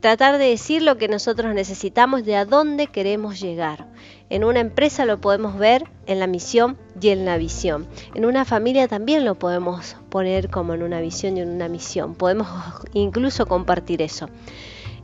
tratar 0.00 0.38
de 0.38 0.46
decir 0.46 0.82
lo 0.82 0.98
que 0.98 1.08
nosotros 1.08 1.54
necesitamos, 1.54 2.24
de 2.24 2.36
a 2.36 2.44
dónde 2.44 2.86
queremos 2.86 3.40
llegar. 3.40 3.86
En 4.30 4.44
una 4.44 4.60
empresa 4.60 5.04
lo 5.04 5.20
podemos 5.20 5.58
ver 5.58 5.84
en 6.06 6.20
la 6.20 6.26
misión 6.26 6.76
y 7.00 7.08
en 7.08 7.24
la 7.24 7.38
visión. 7.38 7.86
En 8.14 8.24
una 8.24 8.44
familia 8.44 8.88
también 8.88 9.24
lo 9.24 9.36
podemos 9.36 9.96
poner 10.10 10.48
como 10.48 10.74
en 10.74 10.82
una 10.82 11.00
visión 11.00 11.36
y 11.36 11.40
en 11.40 11.50
una 11.50 11.68
misión. 11.68 12.14
Podemos 12.14 12.48
incluso 12.92 13.46
compartir 13.46 14.02
eso. 14.02 14.28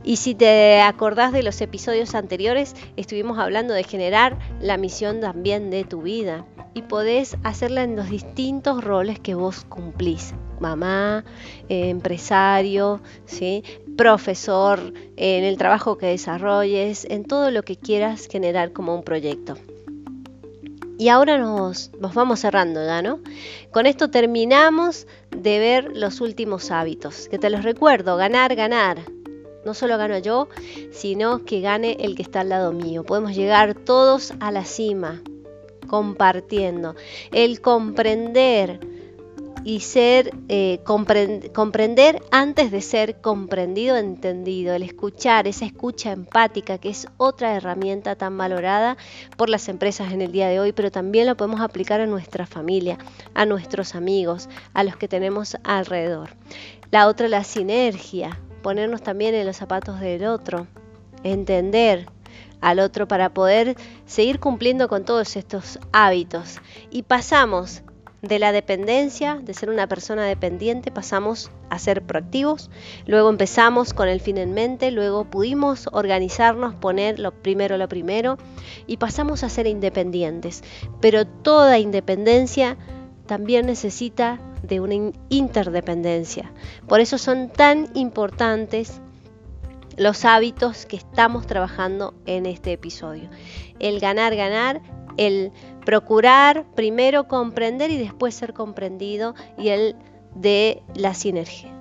Y 0.03 0.17
si 0.17 0.35
te 0.35 0.81
acordás 0.81 1.31
de 1.31 1.43
los 1.43 1.61
episodios 1.61 2.13
anteriores, 2.13 2.75
estuvimos 2.97 3.39
hablando 3.39 3.73
de 3.73 3.83
generar 3.83 4.37
la 4.59 4.77
misión 4.77 5.21
también 5.21 5.69
de 5.69 5.85
tu 5.85 6.01
vida 6.01 6.45
y 6.73 6.81
podés 6.81 7.37
hacerla 7.43 7.83
en 7.83 7.95
los 7.95 8.09
distintos 8.09 8.83
roles 8.83 9.19
que 9.19 9.33
vos 9.35 9.63
cumplís. 9.63 10.33
Mamá, 10.59 11.23
eh, 11.69 11.89
empresario, 11.89 13.01
¿sí? 13.25 13.63
profesor, 13.95 14.93
en 15.15 15.43
el 15.43 15.57
trabajo 15.57 15.97
que 15.97 16.07
desarrolles, 16.07 17.05
en 17.09 17.25
todo 17.25 17.51
lo 17.51 17.63
que 17.63 17.77
quieras 17.77 18.27
generar 18.27 18.73
como 18.73 18.95
un 18.95 19.03
proyecto. 19.03 19.57
Y 20.97 21.09
ahora 21.09 21.37
nos, 21.37 21.91
nos, 21.99 22.13
vamos 22.13 22.39
cerrando 22.39 22.85
ya, 22.85 23.01
¿no? 23.01 23.19
Con 23.71 23.85
esto 23.85 24.09
terminamos 24.09 25.07
de 25.31 25.59
ver 25.59 25.91
los 25.95 26.21
últimos 26.21 26.71
hábitos, 26.71 27.27
que 27.29 27.39
te 27.39 27.49
los 27.49 27.63
recuerdo, 27.63 28.15
ganar, 28.15 28.55
ganar, 28.55 28.99
no 29.65 29.73
solo 29.73 29.97
gano 29.97 30.17
yo, 30.17 30.47
sino 30.91 31.45
que 31.45 31.61
gane 31.61 31.97
el 31.99 32.15
que 32.15 32.21
está 32.21 32.41
al 32.41 32.49
lado 32.49 32.71
mío. 32.71 33.03
Podemos 33.03 33.35
llegar 33.35 33.75
todos 33.75 34.33
a 34.39 34.51
la 34.51 34.65
cima, 34.65 35.21
compartiendo. 35.87 36.95
El 37.31 37.61
comprender 37.61 38.79
y 39.63 39.79
ser 39.79 40.33
eh, 40.49 40.79
comprender 40.83 42.21
antes 42.31 42.71
de 42.71 42.81
ser 42.81 43.21
comprendido, 43.21 43.95
entendido, 43.97 44.75
el 44.75 44.83
escuchar, 44.83 45.47
esa 45.47 45.65
escucha 45.65 46.11
empática, 46.11 46.77
que 46.77 46.89
es 46.89 47.07
otra 47.17 47.55
herramienta 47.55 48.15
tan 48.15 48.37
valorada 48.37 48.97
por 49.37 49.49
las 49.49 49.69
empresas 49.69 50.11
en 50.11 50.21
el 50.21 50.31
día 50.31 50.49
de 50.49 50.59
hoy, 50.59 50.73
pero 50.73 50.91
también 50.91 51.27
lo 51.27 51.37
podemos 51.37 51.61
aplicar 51.61 52.01
a 52.01 52.07
nuestra 52.07 52.45
familia, 52.45 52.97
a 53.33 53.45
nuestros 53.45 53.95
amigos, 53.95 54.49
a 54.73 54.83
los 54.83 54.97
que 54.97 55.07
tenemos 55.07 55.57
alrededor. 55.63 56.31
La 56.91 57.07
otra, 57.07 57.27
la 57.27 57.43
sinergia, 57.43 58.37
ponernos 58.63 59.03
también 59.03 59.35
en 59.35 59.45
los 59.45 59.57
zapatos 59.57 59.99
del 59.99 60.25
otro, 60.25 60.65
entender 61.23 62.07
al 62.61 62.79
otro 62.79 63.07
para 63.07 63.33
poder 63.33 63.75
seguir 64.07 64.39
cumpliendo 64.39 64.87
con 64.87 65.05
todos 65.05 65.35
estos 65.35 65.79
hábitos. 65.91 66.59
Y 66.89 67.03
pasamos 67.03 67.83
de 68.23 68.39
la 68.39 68.53
dependencia, 68.53 69.35
de 69.43 69.53
ser 69.53 69.69
una 69.69 69.85
persona 69.87 70.23
dependiente, 70.23 70.91
pasamos 70.91 71.51
a 71.69 71.77
ser 71.77 72.01
proactivos, 72.03 72.71
luego 73.05 73.29
empezamos 73.29 73.93
con 73.93 74.07
el 74.07 74.21
fin 74.21 74.37
en 74.37 74.53
mente, 74.53 74.91
luego 74.91 75.25
pudimos 75.25 75.89
organizarnos, 75.91 76.73
poner 76.73 77.19
lo 77.19 77.33
primero 77.33 77.77
lo 77.77 77.89
primero 77.89 78.37
y 78.87 78.95
pasamos 78.95 79.43
a 79.43 79.49
ser 79.49 79.67
independientes. 79.67 80.63
Pero 81.01 81.27
toda 81.27 81.79
independencia 81.79 82.77
también 83.25 83.65
necesita 83.65 84.39
de 84.63 84.79
una 84.79 85.11
interdependencia. 85.29 86.51
Por 86.87 86.99
eso 86.99 87.17
son 87.17 87.49
tan 87.49 87.89
importantes 87.93 89.01
los 89.97 90.25
hábitos 90.25 90.85
que 90.85 90.95
estamos 90.95 91.45
trabajando 91.45 92.13
en 92.25 92.45
este 92.45 92.71
episodio. 92.73 93.29
El 93.79 93.99
ganar, 93.99 94.35
ganar, 94.35 94.81
el 95.17 95.51
procurar 95.85 96.65
primero 96.75 97.27
comprender 97.27 97.91
y 97.91 97.97
después 97.97 98.33
ser 98.33 98.53
comprendido 98.53 99.35
y 99.57 99.69
el 99.69 99.95
de 100.35 100.81
la 100.95 101.13
sinergia. 101.13 101.71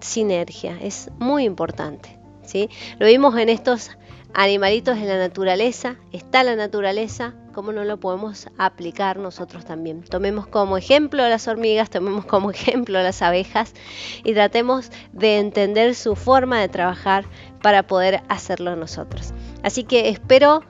Sinergia 0.00 0.76
es 0.80 1.10
muy 1.18 1.44
importante. 1.44 2.18
¿sí? 2.44 2.68
Lo 2.98 3.06
vimos 3.06 3.36
en 3.36 3.48
estos 3.48 3.96
animalitos 4.34 4.96
en 4.98 5.08
la 5.08 5.18
naturaleza, 5.18 5.96
está 6.12 6.42
la 6.42 6.56
naturaleza, 6.56 7.34
¿cómo 7.52 7.72
no 7.72 7.84
lo 7.84 8.00
podemos 8.00 8.48
aplicar 8.58 9.18
nosotros 9.18 9.64
también? 9.64 10.02
Tomemos 10.02 10.46
como 10.46 10.76
ejemplo 10.76 11.22
a 11.22 11.28
las 11.28 11.48
hormigas, 11.48 11.90
tomemos 11.90 12.24
como 12.24 12.50
ejemplo 12.52 12.98
a 12.98 13.02
las 13.02 13.22
abejas 13.22 13.74
y 14.24 14.32
tratemos 14.32 14.90
de 15.12 15.38
entender 15.38 15.94
su 15.94 16.16
forma 16.16 16.60
de 16.60 16.68
trabajar 16.68 17.24
para 17.62 17.86
poder 17.86 18.22
hacerlo 18.28 18.76
nosotros. 18.76 19.32
Así 19.62 19.84
que 19.84 20.08
espero 20.08 20.62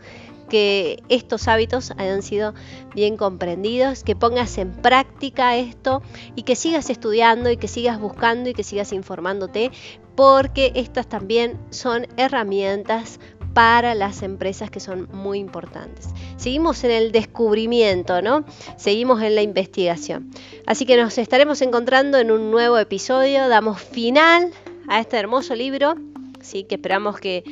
que 0.53 1.03
estos 1.09 1.49
hábitos 1.49 1.93
hayan 1.97 2.21
sido 2.21 2.53
bien 2.95 3.17
comprendidos, 3.17 4.05
que 4.05 4.15
pongas 4.15 4.59
en 4.59 4.71
práctica 4.71 5.57
esto 5.57 6.03
y 6.37 6.43
que 6.43 6.57
sigas 6.57 6.91
estudiando 6.91 7.51
y 7.51 7.57
que 7.57 7.69
sigas 7.69 7.99
buscando 7.99 8.51
y 8.51 8.53
que 8.53 8.63
sigas 8.63 8.93
informándote, 8.93 9.71
porque 10.15 10.73
estas 10.75 11.09
también 11.09 11.59
son 11.71 12.07
herramientas 12.19 13.19
para 13.55 13.95
las 13.95 14.23
empresas 14.23 14.71
que 14.71 14.81
son 14.81 15.09
muy 15.13 15.39
importantes. 15.39 16.09
Seguimos 16.37 16.83
en 16.85 16.91
el 16.91 17.13
descubrimiento, 17.13 18.23
¿no? 18.23 18.45
Seguimos 18.77 19.23
en 19.23 19.35
la 19.35 19.43
investigación. 19.43 20.31
Así 20.67 20.87
que 20.87 20.97
nos 20.97 21.19
estaremos 21.19 21.61
encontrando 21.63 22.19
en 22.19 22.31
un 22.31 22.51
nuevo 22.51 22.79
episodio. 22.79 23.49
Damos 23.49 23.81
final 23.81 24.51
a 24.89 25.01
este 25.01 25.19
hermoso 25.19 25.55
libro, 25.55 25.95
¿sí? 26.41 26.65
que 26.65 26.77
esperamos 26.77 27.19
que, 27.19 27.45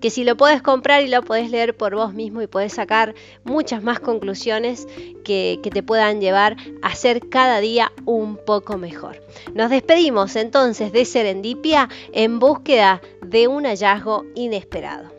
que 0.00 0.10
si 0.10 0.24
lo 0.24 0.36
puedes 0.36 0.62
comprar 0.62 1.02
y 1.02 1.08
lo 1.08 1.22
puedes 1.22 1.50
leer 1.50 1.76
por 1.76 1.94
vos 1.94 2.14
mismo 2.14 2.42
y 2.42 2.46
puedes 2.46 2.72
sacar 2.72 3.14
muchas 3.44 3.82
más 3.82 4.00
conclusiones 4.00 4.86
que, 5.24 5.60
que 5.62 5.70
te 5.70 5.82
puedan 5.82 6.20
llevar 6.20 6.56
a 6.82 6.94
ser 6.94 7.28
cada 7.28 7.60
día 7.60 7.92
un 8.04 8.36
poco 8.36 8.78
mejor. 8.78 9.22
Nos 9.54 9.70
despedimos 9.70 10.36
entonces 10.36 10.92
de 10.92 11.04
Serendipia 11.04 11.88
en 12.12 12.38
búsqueda 12.38 13.00
de 13.22 13.48
un 13.48 13.64
hallazgo 13.64 14.24
inesperado. 14.34 15.17